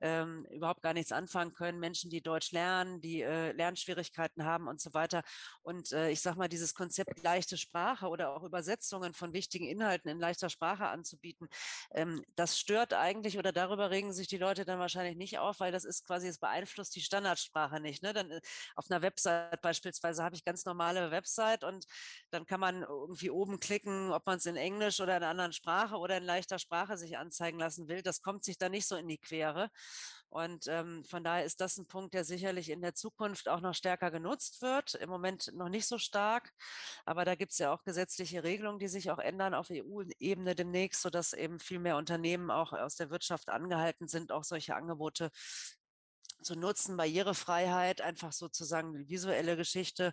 ähm, 0.01 0.47
überhaupt 0.51 0.83
gar 0.83 0.95
nichts 0.95 1.13
anfangen 1.13 1.53
können. 1.55 1.81
Menschen, 1.81 2.11
die 2.11 2.23
Deutsch 2.23 2.53
lernen, 2.53 3.01
die 3.01 3.23
äh, 3.23 3.53
Lernschwierigkeiten 3.53 4.45
haben 4.45 4.69
und 4.69 4.81
so 4.81 4.95
weiter. 4.95 5.23
Und 5.63 5.93
äh, 5.93 6.11
ich 6.11 6.21
sage 6.21 6.39
mal, 6.39 6.49
dieses 6.49 6.75
Konzept 6.75 7.23
leichte 7.23 7.57
Sprache 7.57 8.09
oder 8.09 8.35
auch 8.35 8.45
Übersetzungen 8.45 9.15
von 9.15 9.33
wichtigen 9.33 9.67
Inhalten 9.67 10.11
in 10.11 10.19
leichter 10.19 10.49
Sprache 10.49 10.87
anzubieten, 10.89 11.49
ähm, 11.95 12.23
das 12.37 12.59
stört 12.59 12.95
eigentlich 12.95 13.39
oder 13.39 13.53
darüber 13.53 13.91
regen 13.91 14.13
sich 14.13 14.29
die 14.29 14.39
Leute 14.39 14.65
dann 14.65 14.79
wahrscheinlich 14.79 15.17
nicht 15.17 15.39
auf, 15.39 15.61
weil 15.61 15.73
das 15.73 15.85
ist 15.85 16.07
quasi, 16.07 16.29
es 16.29 16.39
beeinflusst 16.39 16.95
die 16.95 17.01
Standardsprache 17.01 17.81
nicht. 17.81 18.03
Ne? 18.03 18.13
Dann 18.13 18.31
äh, 18.31 18.41
auf 18.77 18.91
einer 18.91 19.03
Website 19.03 19.61
beispielsweise 19.61 20.23
habe 20.23 20.37
ich 20.37 20.45
ganz 20.45 20.65
normale 20.65 21.11
Website 21.11 21.65
und 21.65 21.85
dann 22.31 22.47
kann 22.47 22.61
man 22.61 22.83
irgendwie 22.83 23.31
oben 23.31 23.59
klicken, 23.61 23.88
klicken, 23.89 24.13
ob 24.13 24.27
man 24.27 24.39
es 24.39 24.47
in 24.47 24.57
Englisch 24.57 25.01
oder 25.01 25.17
in 25.17 25.23
einer 25.23 25.31
anderen 25.31 25.53
Sprache 25.53 25.97
oder 25.97 26.19
in 26.19 26.25
leichter 26.25 26.59
Sprache 26.59 26.97
sich 26.97 27.19
anzeigen 27.19 27.59
lassen 27.59 27.89
will. 27.89 28.03
Das 28.03 28.23
kommt 28.23 28.45
sich 28.45 28.59
da 28.59 28.69
nicht 28.69 28.87
so 28.87 28.97
in 28.97 29.09
die 29.09 29.19
Quere. 29.19 29.71
Und 30.31 30.67
ähm, 30.69 31.05
von 31.05 31.25
daher 31.25 31.45
ist 31.45 31.61
das 31.63 31.79
ein 31.79 31.87
Punkt, 31.87 32.13
der 32.13 32.23
sicherlich 32.23 32.69
in 32.69 32.83
der 32.83 32.95
Zukunft 32.95 33.49
auch 33.49 33.61
noch 33.61 33.75
stärker 33.75 34.11
genutzt 34.11 34.61
wird. 34.61 34.95
Im 34.95 35.09
Moment 35.09 35.51
noch 35.55 35.71
nicht 35.71 35.87
so 35.87 35.97
stark, 35.97 36.53
aber 37.07 37.25
da 37.25 37.35
gibt 37.35 37.53
es 37.53 37.59
ja 37.59 37.73
auch 37.73 37.83
gesetzliche 37.83 38.45
Regelungen, 38.45 38.79
die 38.79 38.89
sich 38.89 39.11
auch 39.11 39.19
ändern 39.19 39.55
auf 39.55 39.69
EU-Ebene 39.71 40.55
demnächst, 40.55 41.01
sodass 41.01 41.33
eben 41.33 41.59
viel 41.59 41.79
mehr 41.79 41.97
Unternehmen 41.97 42.51
auch 42.51 42.75
aus 42.75 42.97
der 42.97 43.09
Wirtschaft 43.09 43.49
angehalten 43.49 44.07
sind, 44.07 44.31
auch 44.31 44.45
solche 44.45 44.77
Angebote 44.77 45.31
zu 46.43 46.57
nutzen, 46.57 46.97
Barrierefreiheit, 46.97 48.01
einfach 48.01 48.33
sozusagen 48.33 48.95
die 48.95 49.09
visuelle 49.09 49.57
Geschichte. 49.57 50.13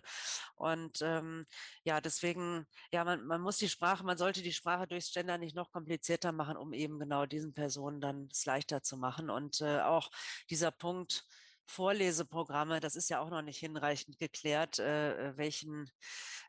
Und 0.54 1.00
ähm, 1.02 1.46
ja, 1.84 2.00
deswegen, 2.00 2.66
ja, 2.92 3.04
man, 3.04 3.26
man 3.26 3.40
muss 3.40 3.58
die 3.58 3.68
Sprache, 3.68 4.04
man 4.04 4.18
sollte 4.18 4.42
die 4.42 4.52
Sprache 4.52 4.86
durchs 4.86 5.12
Gender 5.12 5.38
nicht 5.38 5.56
noch 5.56 5.70
komplizierter 5.70 6.32
machen, 6.32 6.56
um 6.56 6.72
eben 6.72 6.98
genau 6.98 7.26
diesen 7.26 7.54
Personen 7.54 8.00
dann 8.00 8.28
es 8.30 8.44
leichter 8.44 8.82
zu 8.82 8.96
machen. 8.96 9.30
Und 9.30 9.60
äh, 9.60 9.80
auch 9.80 10.10
dieser 10.50 10.70
Punkt, 10.70 11.24
Vorleseprogramme, 11.66 12.80
das 12.80 12.96
ist 12.96 13.10
ja 13.10 13.20
auch 13.20 13.30
noch 13.30 13.42
nicht 13.42 13.58
hinreichend 13.58 14.18
geklärt, 14.18 14.78
äh, 14.78 15.30
äh 15.30 15.36
welchen 15.36 15.90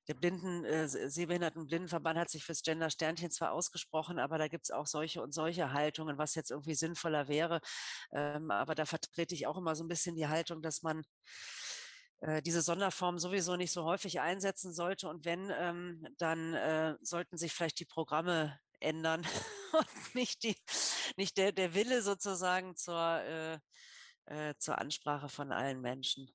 der 0.08 0.14
Blinden, 0.14 0.64
äh, 0.64 0.88
Sehbehinderten 0.88 1.68
Blindenverband 1.68 2.18
hat 2.18 2.30
sich 2.30 2.46
fürs 2.46 2.62
Gender 2.62 2.90
Sternchen 2.90 3.30
zwar 3.30 3.52
ausgesprochen, 3.52 4.20
aber 4.20 4.38
da 4.38 4.48
gibt 4.48 4.66
es 4.66 4.72
auch 4.72 4.88
solche 4.88 5.22
und 5.22 5.34
solche 5.34 5.74
Haltungen, 5.74 6.18
was 6.18 6.36
jetzt 6.36 6.52
irgendwie 6.52 6.76
sinnvoller 6.76 7.28
wäre. 7.28 7.60
Ähm, 8.12 8.50
aber 8.52 8.74
da 8.74 8.86
vertrete 8.86 9.36
ich 9.36 9.48
auch 9.48 9.58
immer 9.58 9.76
so 9.76 9.84
ein 9.84 9.90
bisschen 9.90 10.16
die 10.16 10.28
Haltung, 10.28 10.62
dass 10.62 10.82
man 10.82 11.04
äh, 12.22 12.42
diese 12.42 12.62
Sonderform 12.62 13.20
sowieso 13.20 13.58
nicht 13.58 13.74
so 13.74 13.84
häufig 13.84 14.22
einsetzen 14.22 14.74
sollte. 14.74 15.10
Und 15.10 15.26
wenn, 15.26 15.52
ähm, 15.58 16.08
dann 16.18 16.54
äh, 16.54 16.96
sollten 17.02 17.38
sich 17.38 17.54
vielleicht 17.54 17.80
die 17.80 17.86
Programme 17.86 18.58
ändern 18.80 19.26
und 19.74 20.16
nicht, 20.16 20.44
die, 20.44 20.56
nicht 21.18 21.38
der, 21.38 21.52
der 21.52 21.74
Wille 21.74 22.02
sozusagen 22.02 22.78
zur, 22.78 23.22
äh, 23.24 23.60
äh, 24.28 24.56
zur 24.58 24.80
Ansprache 24.80 25.30
von 25.30 25.52
allen 25.52 25.82
Menschen. 25.82 26.30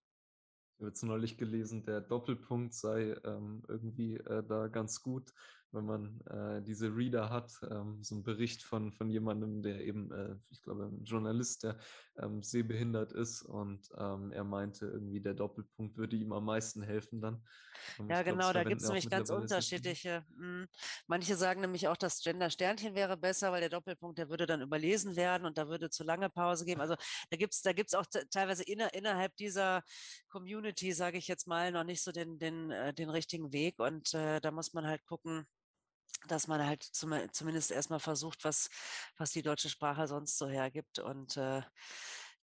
Habe 0.78 0.88
jetzt 0.88 1.02
neulich 1.02 1.36
gelesen, 1.36 1.84
der 1.84 2.00
Doppelpunkt 2.00 2.74
sei 2.74 3.14
ähm, 3.24 3.62
irgendwie 3.68 4.16
äh, 4.16 4.42
da 4.42 4.68
ganz 4.68 5.02
gut, 5.02 5.32
wenn 5.72 5.86
man 5.86 6.20
äh, 6.26 6.62
diese 6.62 6.94
Reader 6.94 7.30
hat. 7.30 7.60
Ähm, 7.70 8.02
so 8.02 8.16
ein 8.16 8.22
Bericht 8.22 8.62
von, 8.62 8.92
von 8.92 9.08
jemandem, 9.10 9.62
der 9.62 9.80
eben, 9.80 10.12
äh, 10.12 10.36
ich 10.50 10.62
glaube, 10.62 10.84
ein 10.84 11.04
Journalist, 11.04 11.64
der 11.64 11.78
ähm, 12.18 12.42
sehbehindert 12.42 13.12
ist 13.12 13.42
und 13.42 13.88
ähm, 13.96 14.32
er 14.32 14.44
meinte 14.44 14.86
irgendwie, 14.86 15.20
der 15.20 15.34
Doppelpunkt 15.34 15.96
würde 15.96 16.16
ihm 16.16 16.32
am 16.32 16.44
meisten 16.44 16.82
helfen 16.82 17.20
dann. 17.20 17.42
Ähm, 17.98 18.10
ja, 18.10 18.22
genau, 18.22 18.50
glaub, 18.50 18.54
da 18.54 18.64
gibt 18.64 18.82
es 18.82 18.86
nämlich 18.88 19.08
ganz 19.08 19.30
unterschiedliche. 19.30 20.24
Mh. 20.36 20.66
Manche 21.06 21.36
sagen 21.36 21.62
nämlich 21.62 21.88
auch, 21.88 21.96
das 21.96 22.20
Gender-Sternchen 22.22 22.94
wäre 22.94 23.16
besser, 23.16 23.50
weil 23.52 23.60
der 23.60 23.70
Doppelpunkt, 23.70 24.18
der 24.18 24.28
würde 24.28 24.46
dann 24.46 24.60
überlesen 24.60 25.16
werden 25.16 25.46
und 25.46 25.56
da 25.56 25.68
würde 25.68 25.90
zu 25.90 26.04
lange 26.04 26.28
Pause 26.28 26.64
geben. 26.64 26.80
Also 26.80 26.96
da 27.30 27.36
gibt 27.36 27.54
es 27.54 27.62
da 27.62 27.72
gibt's 27.72 27.94
auch 27.94 28.06
teilweise 28.30 28.62
inner, 28.64 28.92
innerhalb 28.94 29.34
dieser 29.36 29.82
Community, 30.28 30.92
sage 30.92 31.18
ich 31.18 31.28
jetzt 31.28 31.46
mal, 31.46 31.72
noch 31.72 31.84
nicht 31.84 32.02
so 32.02 32.12
den, 32.12 32.38
den, 32.38 32.70
äh, 32.70 32.92
den 32.92 33.08
richtigen 33.08 33.52
Weg 33.52 33.78
und 33.78 34.12
äh, 34.14 34.40
da 34.40 34.50
muss 34.50 34.72
man 34.72 34.86
halt 34.86 35.04
gucken, 35.06 35.46
dass 36.28 36.46
man 36.46 36.64
halt 36.66 36.82
zum, 36.82 37.14
zumindest 37.32 37.70
erstmal 37.70 38.00
versucht, 38.00 38.44
was, 38.44 38.68
was 39.16 39.30
die 39.32 39.42
deutsche 39.42 39.68
Sprache 39.70 40.06
sonst 40.06 40.38
so 40.38 40.48
hergibt 40.48 40.98
und 40.98 41.36
äh, 41.36 41.62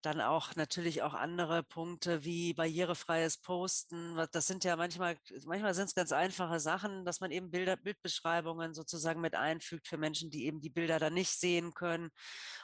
dann 0.01 0.21
auch 0.21 0.55
natürlich 0.55 1.01
auch 1.01 1.13
andere 1.13 1.63
Punkte 1.63 2.23
wie 2.23 2.53
barrierefreies 2.53 3.39
Posten. 3.39 4.15
Das 4.31 4.47
sind 4.47 4.63
ja 4.63 4.75
manchmal, 4.75 5.17
manchmal 5.45 5.73
sind 5.73 5.85
es 5.85 5.95
ganz 5.95 6.11
einfache 6.11 6.59
Sachen, 6.59 7.03
dass 7.03 7.19
man 7.19 7.31
eben 7.31 7.49
Bilder, 7.51 7.77
Bildbeschreibungen 7.77 8.73
sozusagen 8.73 9.21
mit 9.21 9.35
einfügt 9.35 9.87
für 9.87 9.97
Menschen, 9.97 10.29
die 10.29 10.45
eben 10.45 10.61
die 10.61 10.69
Bilder 10.69 10.99
dann 10.99 11.13
nicht 11.13 11.31
sehen 11.31 11.73
können 11.73 12.09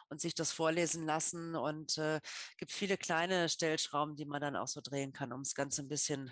und 0.10 0.22
sich 0.22 0.36
das 0.36 0.52
vorlesen 0.52 1.06
lassen. 1.06 1.56
Und 1.56 1.98
äh, 1.98 2.22
gibt 2.58 2.72
viele 2.72 2.98
kleine 2.98 3.50
Stellschrauben, 3.50 4.16
die 4.16 4.26
man 4.26 4.42
dann 4.42 4.56
auch 4.56 4.68
so 4.68 4.82
drehen 4.82 5.12
kann, 5.12 5.34
um 5.34 5.42
es 5.42 5.56
ganz 5.56 5.80
ein 5.80 5.90
bisschen 5.90 6.32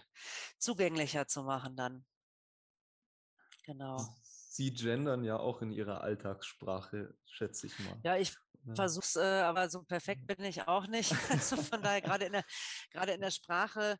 zugänglicher 0.59 1.27
zu 1.27 1.43
machen 1.43 1.75
dann. 1.75 2.05
Genau. 3.65 3.97
Sie 4.51 4.73
gendern 4.73 5.23
ja 5.23 5.37
auch 5.37 5.61
in 5.61 5.71
ihrer 5.71 6.01
Alltagssprache, 6.01 7.15
schätze 7.25 7.67
ich 7.67 7.79
mal. 7.79 7.97
Ja, 8.03 8.17
ich, 8.17 8.35
Ja. 8.65 8.75
Versuch's, 8.75 9.15
äh, 9.15 9.21
aber 9.21 9.69
so 9.69 9.81
perfekt 9.81 10.27
bin 10.27 10.43
ich 10.45 10.67
auch 10.67 10.87
nicht. 10.87 11.11
also 11.29 11.55
von 11.55 11.81
daher 11.81 12.01
gerade 12.01 12.25
in 12.25 12.33
der 12.33 12.43
gerade 12.91 13.13
in 13.13 13.21
der 13.21 13.31
Sprache 13.31 13.97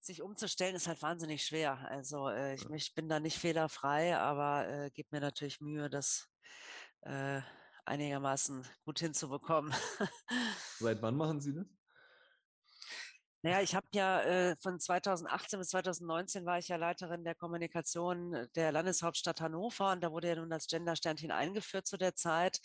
sich 0.00 0.22
umzustellen 0.22 0.76
ist 0.76 0.86
halt 0.86 1.02
wahnsinnig 1.02 1.44
schwer. 1.44 1.76
Also 1.90 2.28
äh, 2.28 2.54
ich, 2.54 2.64
ich, 2.70 2.94
bin 2.94 3.08
da 3.08 3.18
nicht 3.20 3.36
fehlerfrei, 3.36 4.16
aber 4.16 4.68
äh, 4.68 4.90
gebe 4.90 5.08
mir 5.10 5.20
natürlich 5.20 5.60
Mühe, 5.60 5.90
das 5.90 6.28
äh, 7.02 7.42
einigermaßen 7.84 8.66
gut 8.84 9.00
hinzubekommen. 9.00 9.74
Seit 10.78 11.02
wann 11.02 11.16
machen 11.16 11.40
Sie 11.40 11.52
das? 11.52 11.66
Naja, 13.42 13.62
ich 13.62 13.74
habe 13.74 13.86
ja 13.94 14.20
äh, 14.20 14.56
von 14.60 14.78
2018 14.78 15.58
bis 15.58 15.68
2019 15.70 16.44
war 16.44 16.58
ich 16.58 16.68
ja 16.68 16.76
Leiterin 16.76 17.24
der 17.24 17.34
Kommunikation 17.34 18.46
der 18.54 18.70
Landeshauptstadt 18.70 19.40
Hannover 19.40 19.92
und 19.92 20.02
da 20.02 20.12
wurde 20.12 20.28
ja 20.28 20.36
nun 20.36 20.50
das 20.50 20.66
Gender-Sternchen 20.66 21.30
eingeführt 21.30 21.86
zu 21.86 21.96
der 21.96 22.14
Zeit. 22.14 22.60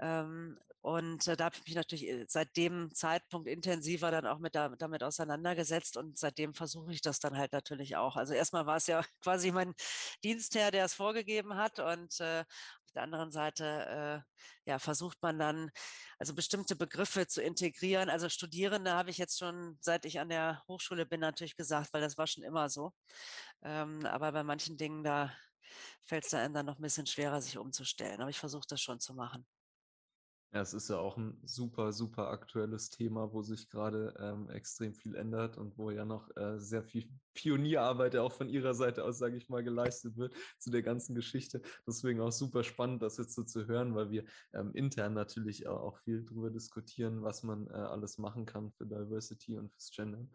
Ähm, 0.00 0.58
und 0.82 1.28
äh, 1.28 1.36
da 1.36 1.44
habe 1.46 1.56
ich 1.56 1.64
mich 1.66 1.74
natürlich 1.74 2.08
äh, 2.08 2.24
seit 2.26 2.56
dem 2.56 2.94
Zeitpunkt 2.94 3.48
intensiver 3.48 4.10
dann 4.10 4.26
auch 4.26 4.38
mit 4.38 4.54
da, 4.54 4.70
damit 4.70 5.02
auseinandergesetzt 5.02 5.98
und 5.98 6.18
seitdem 6.18 6.54
versuche 6.54 6.92
ich 6.92 7.02
das 7.02 7.20
dann 7.20 7.36
halt 7.36 7.52
natürlich 7.52 7.96
auch. 7.96 8.16
Also 8.16 8.32
erstmal 8.32 8.64
war 8.66 8.76
es 8.76 8.86
ja 8.86 9.04
quasi 9.22 9.52
mein 9.52 9.74
Dienstherr, 10.24 10.70
der 10.70 10.86
es 10.86 10.94
vorgegeben 10.94 11.56
hat 11.56 11.80
und 11.80 12.18
äh, 12.20 12.40
auf 12.40 12.92
der 12.94 13.02
anderen 13.02 13.30
Seite 13.30 14.24
äh, 14.66 14.70
ja, 14.70 14.78
versucht 14.78 15.18
man 15.22 15.38
dann 15.38 15.70
also 16.18 16.34
bestimmte 16.34 16.76
Begriffe 16.76 17.26
zu 17.26 17.42
integrieren. 17.42 18.08
Also 18.08 18.28
Studierende 18.30 18.92
habe 18.94 19.10
ich 19.10 19.18
jetzt 19.18 19.38
schon, 19.38 19.76
seit 19.80 20.06
ich 20.06 20.18
an 20.18 20.30
der 20.30 20.62
Hochschule 20.66 21.04
bin, 21.06 21.20
natürlich 21.20 21.56
gesagt, 21.56 21.92
weil 21.92 22.00
das 22.00 22.16
war 22.18 22.26
schon 22.26 22.42
immer 22.42 22.70
so. 22.70 22.92
Ähm, 23.62 24.04
aber 24.06 24.32
bei 24.32 24.42
manchen 24.44 24.76
Dingen, 24.78 25.04
da 25.04 25.32
fällt 26.04 26.24
es 26.24 26.30
dann 26.30 26.52
noch 26.66 26.78
ein 26.78 26.82
bisschen 26.82 27.06
schwerer, 27.06 27.40
sich 27.42 27.58
umzustellen. 27.58 28.20
Aber 28.20 28.30
ich 28.30 28.38
versuche 28.38 28.66
das 28.68 28.80
schon 28.80 28.98
zu 29.00 29.14
machen. 29.14 29.46
Ja, 30.52 30.62
es 30.62 30.74
ist 30.74 30.90
ja 30.90 30.98
auch 30.98 31.16
ein 31.16 31.38
super, 31.44 31.92
super 31.92 32.28
aktuelles 32.30 32.90
Thema, 32.90 33.32
wo 33.32 33.40
sich 33.40 33.68
gerade 33.68 34.12
ähm, 34.18 34.50
extrem 34.50 34.94
viel 34.94 35.14
ändert 35.14 35.56
und 35.56 35.78
wo 35.78 35.92
ja 35.92 36.04
noch 36.04 36.28
äh, 36.36 36.58
sehr 36.58 36.82
viel 36.82 37.08
Pionierarbeit 37.34 38.16
auch 38.16 38.32
von 38.32 38.48
Ihrer 38.48 38.74
Seite 38.74 39.04
aus, 39.04 39.18
sage 39.18 39.36
ich 39.36 39.48
mal, 39.48 39.62
geleistet 39.62 40.16
wird 40.16 40.34
zu 40.58 40.70
der 40.70 40.82
ganzen 40.82 41.14
Geschichte. 41.14 41.62
Deswegen 41.86 42.20
auch 42.20 42.32
super 42.32 42.64
spannend, 42.64 43.00
das 43.00 43.16
jetzt 43.18 43.34
so 43.34 43.44
zu 43.44 43.68
hören, 43.68 43.94
weil 43.94 44.10
wir 44.10 44.24
ähm, 44.52 44.72
intern 44.74 45.14
natürlich 45.14 45.68
auch 45.68 45.98
viel 45.98 46.24
darüber 46.24 46.50
diskutieren, 46.50 47.22
was 47.22 47.44
man 47.44 47.68
äh, 47.68 47.74
alles 47.74 48.18
machen 48.18 48.44
kann 48.44 48.72
für 48.72 48.86
Diversity 48.86 49.56
und 49.56 49.70
fürs 49.70 49.92
Gender. 49.92 50.26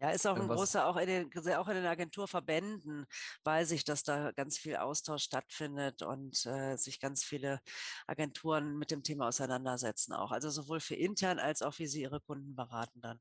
Ja, 0.00 0.10
ist 0.10 0.26
auch 0.26 0.36
ein 0.36 0.48
Was, 0.48 0.56
großer, 0.56 0.86
auch 0.86 0.96
in, 0.96 1.06
den, 1.08 1.54
auch 1.56 1.68
in 1.68 1.74
den 1.74 1.86
Agenturverbänden 1.86 3.04
weiß 3.42 3.72
ich, 3.72 3.84
dass 3.84 4.04
da 4.04 4.30
ganz 4.30 4.56
viel 4.56 4.76
Austausch 4.76 5.24
stattfindet 5.24 6.02
und 6.02 6.46
äh, 6.46 6.76
sich 6.76 7.00
ganz 7.00 7.24
viele 7.24 7.60
Agenturen 8.06 8.78
mit 8.78 8.92
dem 8.92 9.02
Thema 9.02 9.26
auseinandersetzen 9.26 10.12
auch. 10.12 10.30
Also 10.30 10.50
sowohl 10.50 10.78
für 10.78 10.94
intern 10.94 11.40
als 11.40 11.62
auch 11.62 11.78
wie 11.80 11.88
sie 11.88 12.02
ihre 12.02 12.20
Kunden 12.20 12.54
beraten 12.54 13.00
dann. 13.00 13.18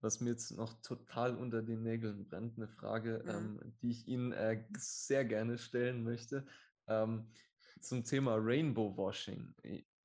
Was 0.00 0.20
mir 0.20 0.30
jetzt 0.30 0.52
noch 0.52 0.80
total 0.80 1.36
unter 1.36 1.62
den 1.62 1.82
Nägeln 1.82 2.28
brennt, 2.28 2.56
eine 2.56 2.68
Frage, 2.68 3.22
mhm. 3.24 3.30
ähm, 3.30 3.76
die 3.82 3.90
ich 3.90 4.08
Ihnen 4.08 4.32
äh, 4.32 4.64
sehr 4.76 5.24
gerne 5.24 5.58
stellen 5.58 6.02
möchte. 6.02 6.46
Ähm, 6.88 7.30
zum 7.80 8.04
Thema 8.04 8.36
Rainbow 8.36 8.96
Washing. 8.96 9.54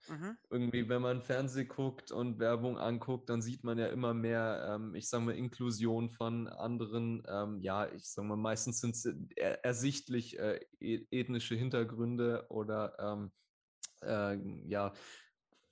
Mhm. 0.10 0.38
Irgendwie, 0.50 0.90
wenn 0.90 1.02
man 1.02 1.22
Fernsehen 1.22 1.68
guckt 1.68 2.12
und 2.12 2.40
Werbung 2.40 2.78
anguckt, 2.78 3.30
dann 3.30 3.42
sieht 3.42 3.64
man 3.64 3.78
ja 3.78 3.88
immer 3.88 4.14
mehr, 4.14 4.76
ähm, 4.76 4.96
ich 4.96 5.08
sage 5.08 5.24
mal, 5.24 5.36
Inklusion 5.36 6.10
von 6.10 6.48
anderen, 6.48 7.24
ähm, 7.28 7.60
ja, 7.62 7.88
ich 7.92 8.06
sage 8.10 8.28
mal, 8.28 8.36
meistens 8.36 8.82
sind 8.82 8.96
es 8.96 9.06
er 9.36 9.64
ersichtlich 9.64 10.38
äh, 10.40 10.60
e-, 10.80 11.06
ethnische 11.12 11.56
Hintergründe 11.56 12.46
oder 12.50 12.96
ähm, 13.00 13.32
äh, 14.02 14.38
ja, 14.68 14.94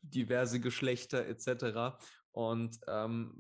diverse 0.02 0.60
Geschlechter 0.60 1.28
etc. 1.28 1.98
Und 2.32 2.80
ähm, 2.88 3.34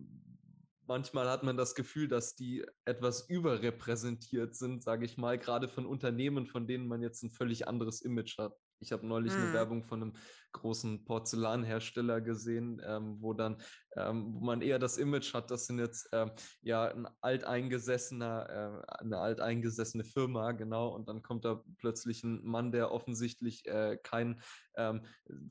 manchmal 0.87 1.29
hat 1.29 1.43
man 1.43 1.57
das 1.57 1.73
Gefühl, 1.75 2.07
dass 2.07 2.35
die 2.35 2.65
etwas 2.85 3.29
überrepräsentiert 3.29 4.55
sind, 4.55 4.83
sage 4.83 5.05
ich 5.05 5.17
mal, 5.17 5.39
gerade 5.39 5.67
von 5.69 5.85
Unternehmen, 5.85 6.47
von 6.47 6.67
denen 6.67 6.87
man 6.87 7.01
jetzt 7.01 7.23
ein 7.23 7.31
völlig 7.31 7.67
anderes 7.67 8.01
Image 8.01 8.37
hat. 8.37 8.53
Ich 8.81 8.91
habe 8.91 9.05
neulich 9.05 9.33
hm. 9.33 9.41
eine 9.41 9.53
Werbung 9.53 9.83
von 9.83 10.01
einem 10.01 10.13
großen 10.51 11.05
Porzellanhersteller 11.05 12.19
gesehen, 12.19 12.81
ähm, 12.85 13.17
wo 13.21 13.33
dann, 13.33 13.57
ähm, 13.95 14.35
wo 14.35 14.39
man 14.39 14.61
eher 14.61 14.79
das 14.79 14.97
Image 14.97 15.33
hat, 15.33 15.51
das 15.51 15.67
sind 15.67 15.79
jetzt 15.79 16.09
ähm, 16.11 16.31
ja 16.61 16.85
ein 16.85 17.07
alteingesessener, 17.21 18.83
äh, 18.87 19.01
eine 19.03 19.17
alteingesessene 19.17 20.03
Firma, 20.03 20.51
genau, 20.53 20.89
und 20.89 21.07
dann 21.07 21.21
kommt 21.21 21.45
da 21.45 21.63
plötzlich 21.77 22.23
ein 22.23 22.43
Mann, 22.43 22.71
der 22.71 22.91
offensichtlich 22.91 23.65
äh, 23.67 23.97
keinen 24.01 24.41
ähm, 24.75 25.01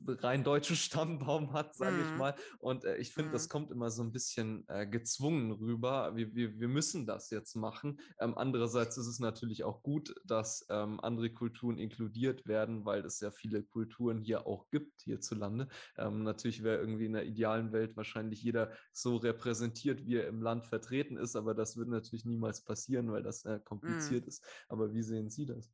rein 0.07 0.43
deutschen 0.43 0.75
Stammbaum 0.75 1.53
hat, 1.53 1.75
sage 1.75 1.97
mhm. 1.97 2.03
ich 2.03 2.17
mal. 2.17 2.35
Und 2.59 2.85
äh, 2.85 2.97
ich 2.97 3.13
finde, 3.13 3.29
mhm. 3.29 3.33
das 3.33 3.49
kommt 3.49 3.71
immer 3.71 3.89
so 3.89 4.03
ein 4.03 4.11
bisschen 4.11 4.65
äh, 4.67 4.87
gezwungen 4.87 5.51
rüber. 5.51 6.15
Wir, 6.15 6.33
wir, 6.33 6.59
wir 6.59 6.67
müssen 6.67 7.05
das 7.05 7.29
jetzt 7.29 7.55
machen. 7.55 7.99
Ähm, 8.19 8.37
andererseits 8.37 8.97
ist 8.97 9.07
es 9.07 9.19
natürlich 9.19 9.63
auch 9.63 9.83
gut, 9.83 10.15
dass 10.25 10.65
ähm, 10.69 10.99
andere 11.01 11.29
Kulturen 11.29 11.77
inkludiert 11.77 12.47
werden, 12.47 12.85
weil 12.85 13.05
es 13.05 13.19
ja 13.19 13.31
viele 13.31 13.63
Kulturen 13.63 14.21
hier 14.21 14.47
auch 14.47 14.69
gibt, 14.69 15.01
hierzulande. 15.01 15.67
Ähm, 15.97 16.23
natürlich 16.23 16.63
wäre 16.63 16.79
irgendwie 16.79 17.05
in 17.05 17.13
der 17.13 17.25
idealen 17.25 17.71
Welt 17.71 17.95
wahrscheinlich 17.95 18.30
jeder 18.39 18.71
so 18.91 19.17
repräsentiert, 19.17 20.05
wie 20.05 20.17
er 20.17 20.27
im 20.27 20.41
Land 20.41 20.65
vertreten 20.65 21.17
ist, 21.17 21.35
aber 21.35 21.53
das 21.53 21.77
wird 21.77 21.89
natürlich 21.89 22.25
niemals 22.25 22.61
passieren, 22.61 23.11
weil 23.11 23.23
das 23.23 23.45
äh, 23.45 23.59
kompliziert 23.59 24.23
mhm. 24.23 24.29
ist. 24.29 24.45
Aber 24.67 24.93
wie 24.93 25.03
sehen 25.03 25.29
Sie 25.29 25.45
das? 25.45 25.71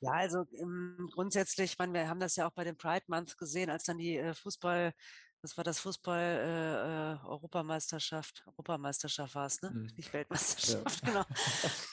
Ja, 0.00 0.12
also 0.12 0.46
ähm, 0.52 1.08
grundsätzlich, 1.12 1.72
ich 1.72 1.78
meine, 1.78 1.92
wir 1.94 2.08
haben 2.08 2.20
das 2.20 2.36
ja 2.36 2.46
auch 2.46 2.52
bei 2.52 2.62
dem 2.62 2.76
Pride 2.76 3.04
Month 3.08 3.36
gesehen, 3.36 3.68
als 3.68 3.84
dann 3.84 3.98
die 3.98 4.16
äh, 4.16 4.32
Fußball, 4.32 4.92
das 5.40 5.56
war 5.56 5.64
das 5.64 5.80
Fußball-Europameisterschaft, 5.80 8.42
äh, 8.44 8.50
Europameisterschaft 8.50 9.34
war 9.34 9.46
es, 9.46 9.62
ne? 9.62 9.70
Mhm. 9.70 9.90
Nicht 9.96 10.12
Weltmeisterschaft, 10.12 11.06
ja. 11.06 11.08
genau. 11.12 11.24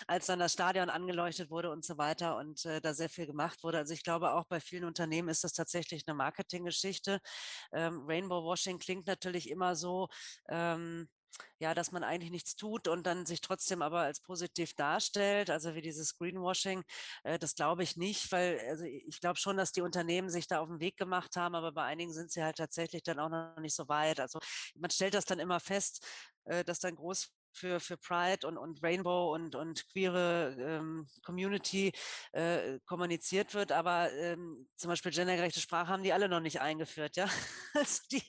Als 0.07 0.25
dann 0.25 0.39
das 0.39 0.51
Stadion 0.53 0.89
angeleuchtet 0.89 1.49
wurde 1.49 1.71
und 1.71 1.85
so 1.85 1.97
weiter 1.97 2.35
und 2.37 2.65
äh, 2.65 2.81
da 2.81 2.93
sehr 2.93 3.09
viel 3.09 3.27
gemacht 3.27 3.63
wurde. 3.63 3.77
Also 3.77 3.93
ich 3.93 4.03
glaube, 4.03 4.33
auch 4.33 4.45
bei 4.45 4.59
vielen 4.59 4.85
Unternehmen 4.85 5.29
ist 5.29 5.43
das 5.43 5.53
tatsächlich 5.53 6.07
eine 6.07 6.15
Marketinggeschichte. 6.15 7.19
Ähm, 7.71 8.03
Rainbow 8.07 8.43
Washing 8.43 8.79
klingt 8.79 9.07
natürlich 9.07 9.49
immer 9.49 9.75
so, 9.75 10.07
ähm, 10.49 11.07
ja, 11.59 11.73
dass 11.73 11.91
man 11.91 12.03
eigentlich 12.03 12.31
nichts 12.31 12.55
tut 12.55 12.87
und 12.87 13.05
dann 13.05 13.25
sich 13.25 13.41
trotzdem 13.41 13.81
aber 13.81 14.01
als 14.01 14.21
positiv 14.21 14.73
darstellt, 14.73 15.49
also 15.49 15.75
wie 15.75 15.81
dieses 15.81 16.17
Greenwashing, 16.17 16.83
äh, 17.23 17.39
das 17.39 17.55
glaube 17.55 17.83
ich 17.83 17.97
nicht, 17.97 18.31
weil 18.31 18.59
also 18.69 18.83
ich 18.85 19.19
glaube 19.19 19.37
schon, 19.39 19.57
dass 19.57 19.71
die 19.71 19.81
Unternehmen 19.81 20.29
sich 20.29 20.47
da 20.47 20.59
auf 20.59 20.69
den 20.69 20.79
Weg 20.79 20.97
gemacht 20.97 21.35
haben, 21.35 21.55
aber 21.55 21.71
bei 21.71 21.83
einigen 21.83 22.13
sind 22.13 22.31
sie 22.31 22.43
halt 22.43 22.57
tatsächlich 22.57 23.03
dann 23.03 23.19
auch 23.19 23.29
noch 23.29 23.57
nicht 23.57 23.75
so 23.75 23.87
weit. 23.87 24.19
Also 24.19 24.39
man 24.75 24.89
stellt 24.91 25.13
das 25.13 25.25
dann 25.25 25.39
immer 25.39 25.59
fest, 25.59 26.05
äh, 26.45 26.63
dass 26.63 26.79
dann 26.79 26.95
groß 26.95 27.29
für, 27.55 27.79
für 27.79 27.97
Pride 27.97 28.47
und, 28.47 28.57
und 28.57 28.83
Rainbow 28.83 29.33
und, 29.33 29.55
und 29.55 29.87
queere 29.89 30.55
ähm, 30.59 31.07
Community 31.23 31.91
äh, 32.33 32.79
kommuniziert 32.85 33.53
wird, 33.53 33.71
aber 33.71 34.11
ähm, 34.13 34.67
zum 34.75 34.89
Beispiel 34.89 35.11
gendergerechte 35.11 35.59
Sprache 35.59 35.87
haben 35.87 36.03
die 36.03 36.13
alle 36.13 36.29
noch 36.29 36.39
nicht 36.41 36.61
eingeführt, 36.61 37.15
ja. 37.15 37.27
Also 37.73 38.03
die, 38.09 38.23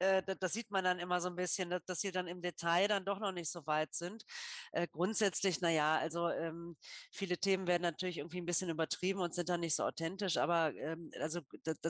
äh, 0.00 0.22
das 0.40 0.52
sieht 0.52 0.70
man 0.70 0.82
dann 0.84 0.98
immer 0.98 1.20
so 1.20 1.28
ein 1.28 1.36
bisschen, 1.36 1.70
dass, 1.70 1.84
dass 1.84 2.00
sie 2.00 2.10
dann 2.10 2.26
im 2.26 2.42
Detail 2.42 2.88
dann 2.88 3.04
doch 3.04 3.20
noch 3.20 3.32
nicht 3.32 3.50
so 3.50 3.64
weit 3.66 3.94
sind. 3.94 4.24
Äh, 4.72 4.88
grundsätzlich, 4.88 5.60
naja, 5.60 5.98
also 5.98 6.28
ähm, 6.28 6.76
viele 7.12 7.38
Themen 7.38 7.66
werden 7.66 7.82
natürlich 7.82 8.18
irgendwie 8.18 8.40
ein 8.40 8.46
bisschen 8.46 8.70
übertrieben 8.70 9.20
und 9.20 9.34
sind 9.34 9.48
dann 9.48 9.60
nicht 9.60 9.76
so 9.76 9.84
authentisch, 9.84 10.36
aber 10.36 10.74
ähm, 10.74 11.10
also 11.20 11.40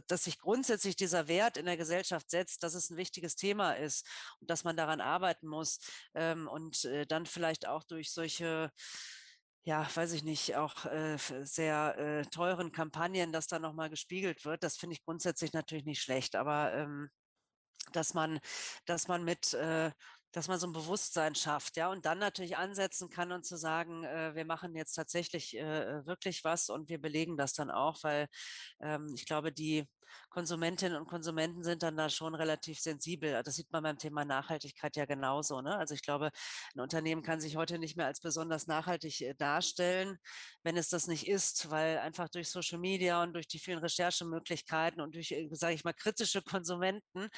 dass 0.06 0.24
sich 0.24 0.38
grundsätzlich 0.38 0.96
dieser 0.96 1.28
Wert 1.28 1.56
in 1.56 1.66
der 1.66 1.76
Gesellschaft 1.76 2.30
setzt, 2.30 2.62
dass 2.62 2.74
es 2.74 2.90
ein 2.90 2.96
wichtiges 2.96 3.36
Thema 3.36 3.72
ist 3.72 4.06
und 4.40 4.50
dass 4.50 4.64
man 4.64 4.76
daran 4.76 5.00
arbeiten 5.00 5.46
muss 5.46 5.78
ähm, 6.14 6.48
und 6.48 6.77
äh, 6.84 7.06
dann 7.06 7.26
vielleicht 7.26 7.66
auch 7.66 7.84
durch 7.84 8.12
solche 8.12 8.70
ja, 9.64 9.86
weiß 9.94 10.12
ich 10.12 10.24
nicht, 10.24 10.56
auch 10.56 10.86
äh, 10.86 11.18
sehr 11.42 11.98
äh, 11.98 12.24
teuren 12.30 12.72
Kampagnen, 12.72 13.32
dass 13.32 13.48
da 13.48 13.58
nochmal 13.58 13.90
gespiegelt 13.90 14.46
wird. 14.46 14.62
Das 14.62 14.78
finde 14.78 14.94
ich 14.94 15.02
grundsätzlich 15.02 15.52
natürlich 15.52 15.84
nicht 15.84 16.00
schlecht, 16.00 16.36
aber 16.36 16.72
ähm, 16.72 17.10
dass 17.92 18.14
man, 18.14 18.40
dass 18.86 19.08
man 19.08 19.24
mit 19.24 19.52
äh, 19.54 19.90
dass 20.32 20.48
man 20.48 20.58
so 20.58 20.66
ein 20.66 20.72
Bewusstsein 20.72 21.34
schafft, 21.34 21.76
ja, 21.76 21.90
und 21.90 22.04
dann 22.04 22.18
natürlich 22.18 22.56
ansetzen 22.56 23.08
kann 23.08 23.32
und 23.32 23.46
zu 23.46 23.56
sagen, 23.56 24.04
äh, 24.04 24.34
wir 24.34 24.44
machen 24.44 24.74
jetzt 24.76 24.92
tatsächlich 24.94 25.56
äh, 25.56 26.06
wirklich 26.06 26.44
was 26.44 26.68
und 26.68 26.88
wir 26.90 27.00
belegen 27.00 27.36
das 27.36 27.54
dann 27.54 27.70
auch, 27.70 28.02
weil 28.02 28.28
ähm, 28.80 29.12
ich 29.14 29.26
glaube, 29.26 29.52
die 29.52 29.88
Konsumentinnen 30.30 30.96
und 30.98 31.06
Konsumenten 31.06 31.62
sind 31.64 31.82
dann 31.82 31.96
da 31.96 32.08
schon 32.10 32.34
relativ 32.34 32.80
sensibel. 32.80 33.42
Das 33.42 33.54
sieht 33.54 33.70
man 33.72 33.82
beim 33.82 33.98
Thema 33.98 34.24
Nachhaltigkeit 34.24 34.96
ja 34.96 35.06
genauso. 35.06 35.60
Ne? 35.60 35.76
Also 35.76 35.94
ich 35.94 36.02
glaube, 36.02 36.30
ein 36.74 36.80
Unternehmen 36.80 37.22
kann 37.22 37.40
sich 37.40 37.56
heute 37.56 37.78
nicht 37.78 37.96
mehr 37.96 38.06
als 38.06 38.20
besonders 38.20 38.66
nachhaltig 38.66 39.20
äh, 39.20 39.34
darstellen, 39.34 40.18
wenn 40.62 40.76
es 40.76 40.88
das 40.88 41.06
nicht 41.06 41.28
ist, 41.28 41.70
weil 41.70 41.98
einfach 41.98 42.28
durch 42.28 42.50
Social 42.50 42.78
Media 42.78 43.22
und 43.22 43.34
durch 43.34 43.48
die 43.48 43.58
vielen 43.58 43.78
Recherchemöglichkeiten 43.78 45.00
und 45.00 45.14
durch, 45.14 45.32
äh, 45.32 45.48
sage 45.52 45.74
ich 45.74 45.84
mal, 45.84 45.92
kritische 45.92 46.42
Konsumenten 46.42 47.28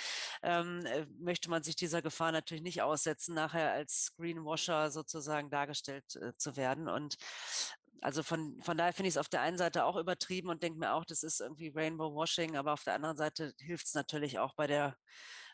ähm, 0.42 0.84
äh, 0.86 1.06
möchte 1.18 1.50
man 1.50 1.62
sich 1.62 1.76
dieser 1.76 2.02
Gefahr 2.02 2.32
natürlich 2.32 2.62
nicht 2.62 2.82
aussetzen, 2.82 3.34
nachher 3.34 3.72
als 3.72 4.12
Greenwasher 4.16 4.90
sozusagen 4.90 5.50
dargestellt 5.50 6.16
äh, 6.16 6.32
zu 6.36 6.56
werden. 6.56 6.88
Und 6.88 7.16
also 8.00 8.22
von, 8.22 8.60
von 8.62 8.76
daher 8.78 8.92
finde 8.92 9.08
ich 9.08 9.14
es 9.14 9.18
auf 9.18 9.28
der 9.28 9.42
einen 9.42 9.58
Seite 9.58 9.84
auch 9.84 9.96
übertrieben 9.96 10.48
und 10.48 10.62
denke 10.62 10.78
mir 10.78 10.94
auch, 10.94 11.04
das 11.04 11.22
ist 11.22 11.40
irgendwie 11.40 11.68
Rainbow 11.68 12.14
Washing, 12.14 12.56
aber 12.56 12.72
auf 12.72 12.84
der 12.84 12.94
anderen 12.94 13.16
Seite 13.16 13.54
hilft 13.58 13.86
es 13.86 13.94
natürlich 13.94 14.38
auch 14.38 14.54
bei 14.54 14.66
der 14.66 14.96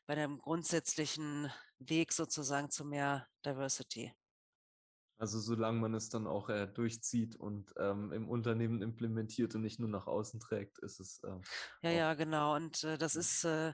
bei 0.06 0.14
dem 0.14 0.38
grundsätzlichen 0.38 1.50
Weg 1.78 2.12
sozusagen 2.12 2.70
zu 2.70 2.84
mehr 2.84 3.26
Diversity. 3.44 4.12
Also 5.18 5.40
solange 5.40 5.80
man 5.80 5.94
es 5.94 6.10
dann 6.10 6.26
auch 6.26 6.50
äh, 6.50 6.66
durchzieht 6.66 7.36
und 7.36 7.72
ähm, 7.78 8.12
im 8.12 8.28
Unternehmen 8.28 8.82
implementiert 8.82 9.54
und 9.54 9.62
nicht 9.62 9.80
nur 9.80 9.88
nach 9.88 10.06
außen 10.06 10.40
trägt, 10.40 10.78
ist 10.80 11.00
es. 11.00 11.20
Äh, 11.24 11.40
ja, 11.82 11.90
ja, 11.90 12.14
genau. 12.14 12.54
Und 12.54 12.84
äh, 12.84 12.98
das 12.98 13.16
ist 13.16 13.44
äh, 13.44 13.72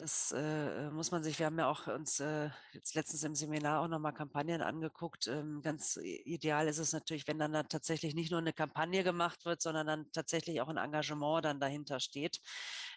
das 0.00 0.32
äh, 0.32 0.40
äh, 0.86 0.90
muss 0.90 1.10
man 1.10 1.22
sich, 1.22 1.38
wir 1.38 1.46
haben 1.46 1.58
ja 1.58 1.68
auch 1.68 1.86
uns 1.86 2.20
äh, 2.20 2.48
jetzt 2.72 2.94
letztens 2.94 3.22
im 3.22 3.34
Seminar 3.34 3.82
auch 3.82 3.88
nochmal 3.88 4.14
Kampagnen 4.14 4.62
angeguckt. 4.62 5.26
Ähm, 5.26 5.60
ganz 5.60 5.98
ideal 6.02 6.68
ist 6.68 6.78
es 6.78 6.94
natürlich, 6.94 7.28
wenn 7.28 7.38
dann, 7.38 7.52
dann 7.52 7.68
tatsächlich 7.68 8.14
nicht 8.14 8.30
nur 8.30 8.40
eine 8.40 8.54
Kampagne 8.54 9.04
gemacht 9.04 9.44
wird, 9.44 9.60
sondern 9.60 9.86
dann 9.86 10.10
tatsächlich 10.12 10.62
auch 10.62 10.68
ein 10.68 10.78
Engagement 10.78 11.44
dann 11.44 11.60
dahinter 11.60 12.00
steht, 12.00 12.40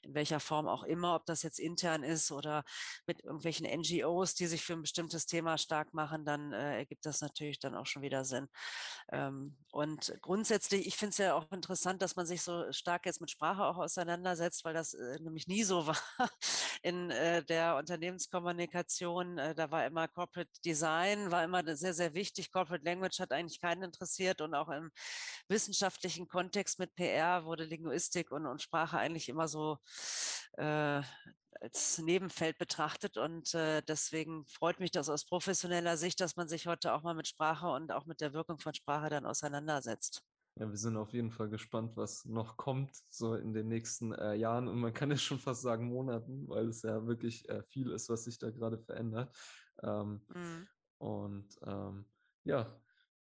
in 0.02 0.14
welcher 0.14 0.40
Form 0.40 0.68
auch 0.68 0.84
immer, 0.84 1.16
ob 1.16 1.26
das 1.26 1.44
jetzt 1.44 1.60
intern 1.60 2.04
ist 2.04 2.32
oder 2.32 2.64
mit 3.06 3.22
irgendwelchen 3.22 3.66
NGOs, 3.66 4.36
die 4.36 4.48
sich 4.48 4.64
für 4.64 4.74
ein 4.74 4.84
bestimmtes 4.84 5.26
Thema 5.26 5.58
stark 5.58 5.94
machen, 5.94 6.24
dann 6.24 6.54
äh, 6.54 6.78
ergibt 6.78 7.06
das 7.06 7.20
natürlich 7.20 7.60
dann 7.60 7.76
auch 7.76 7.86
schon 7.86 8.02
wieder 8.02 8.24
Sinn. 8.24 8.48
Ähm, 9.12 9.58
und 9.72 10.18
grundsätzlich, 10.22 10.88
ich 10.88 10.96
finde 10.96 11.12
es 11.12 11.18
ja 11.18 11.34
auch 11.34 11.52
interessant, 11.52 12.02
dass 12.02 12.16
man 12.16 12.26
sich 12.26 12.42
so 12.42 12.72
stark 12.72 13.06
jetzt 13.06 13.20
mit 13.20 13.32
Sprache 13.32 13.66
auch 13.66 13.78
auseinandersetzt, 13.78 14.64
weil 14.64 14.74
das 14.74 14.94
äh, 14.94 15.20
nämlich 15.20 15.48
nie 15.48 15.64
so 15.64 15.86
war 15.88 15.98
in 16.82 16.93
äh, 17.12 17.44
der 17.44 17.76
Unternehmenskommunikation. 17.78 19.38
Äh, 19.38 19.56
da 19.56 19.72
war 19.72 19.86
immer 19.86 20.08
Corporate 20.08 20.52
Design, 20.66 21.32
war 21.32 21.44
immer 21.44 21.64
sehr, 21.76 21.94
sehr 21.94 22.14
wichtig. 22.14 22.52
Corporate 22.52 22.86
Language 22.86 23.20
hat 23.20 23.32
eigentlich 23.32 23.62
keinen 23.62 23.84
interessiert 23.84 24.42
und 24.42 24.54
auch 24.56 24.70
im 24.70 24.92
wissenschaftlichen 25.48 26.28
Kontext 26.28 26.80
mit 26.80 26.96
PR 26.96 27.46
wurde 27.46 27.66
Linguistik 27.66 28.32
und, 28.32 28.46
und 28.46 28.62
Sprache 28.62 28.98
eigentlich 28.98 29.30
immer 29.30 29.48
so 29.48 29.78
äh, 30.58 31.02
als 31.62 31.98
Nebenfeld 32.00 32.58
betrachtet. 32.58 33.18
Und 33.18 33.54
äh, 33.54 33.82
deswegen 33.84 34.46
freut 34.48 34.80
mich 34.80 34.92
das 34.92 35.10
aus 35.10 35.26
professioneller 35.26 35.98
Sicht, 35.98 36.20
dass 36.20 36.36
man 36.36 36.48
sich 36.48 36.68
heute 36.68 36.94
auch 36.94 37.04
mal 37.04 37.16
mit 37.16 37.28
Sprache 37.28 37.68
und 37.68 37.92
auch 37.92 38.06
mit 38.06 38.22
der 38.22 38.34
Wirkung 38.34 38.60
von 38.60 38.74
Sprache 38.74 39.10
dann 39.10 39.26
auseinandersetzt. 39.26 40.24
Ja, 40.56 40.70
wir 40.70 40.78
sind 40.78 40.98
auf 40.98 41.14
jeden 41.14 41.32
Fall 41.32 41.50
gespannt, 41.50 41.98
was 41.98 42.26
noch 42.26 42.58
kommt, 42.58 42.96
so 43.10 43.36
in 43.36 43.54
den 43.54 43.68
nächsten 43.68 44.14
äh, 44.14 44.36
Jahren. 44.36 44.68
Und 44.68 44.80
man 44.80 44.94
kann 44.94 45.10
es 45.12 45.22
schon 45.24 45.40
fast 45.40 45.64
sagen 45.64 45.88
Monaten, 45.88 46.48
weil 46.48 46.68
es 46.68 46.84
ja 46.84 47.08
wirklich 47.08 47.50
äh, 47.50 47.64
viel 47.64 47.90
ist, 47.92 48.10
was 48.10 48.26
sich 48.26 48.38
da 48.38 48.52
gerade 48.52 48.78
verändert. 48.78 49.36
Ähm, 49.82 50.22
mhm. 50.30 50.68
Und 51.00 51.60
ähm, 51.66 52.06
ja, 52.44 52.80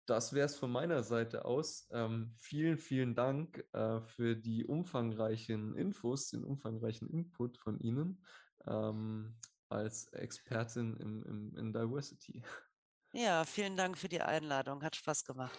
das 0.06 0.32
wäre 0.32 0.46
es 0.46 0.56
von 0.56 0.72
meiner 0.72 1.02
Seite 1.02 1.44
aus. 1.44 1.88
Ähm, 1.92 2.32
vielen, 2.36 2.78
vielen 2.78 3.14
Dank 3.14 3.64
äh, 3.72 4.00
für 4.00 4.34
die 4.34 4.64
umfangreichen 4.64 5.76
Infos, 5.76 6.30
den 6.30 6.42
umfangreichen 6.42 7.08
Input 7.10 7.58
von 7.58 7.78
Ihnen 7.80 8.24
ähm, 8.66 9.36
als 9.68 10.08
Expertin 10.08 10.96
im, 10.96 11.22
im, 11.24 11.56
in 11.56 11.72
Diversity. 11.72 12.42
Ja, 13.12 13.44
vielen 13.44 13.76
Dank 13.76 13.98
für 13.98 14.08
die 14.08 14.20
Einladung. 14.22 14.82
Hat 14.82 14.96
Spaß 14.96 15.24
gemacht. 15.24 15.58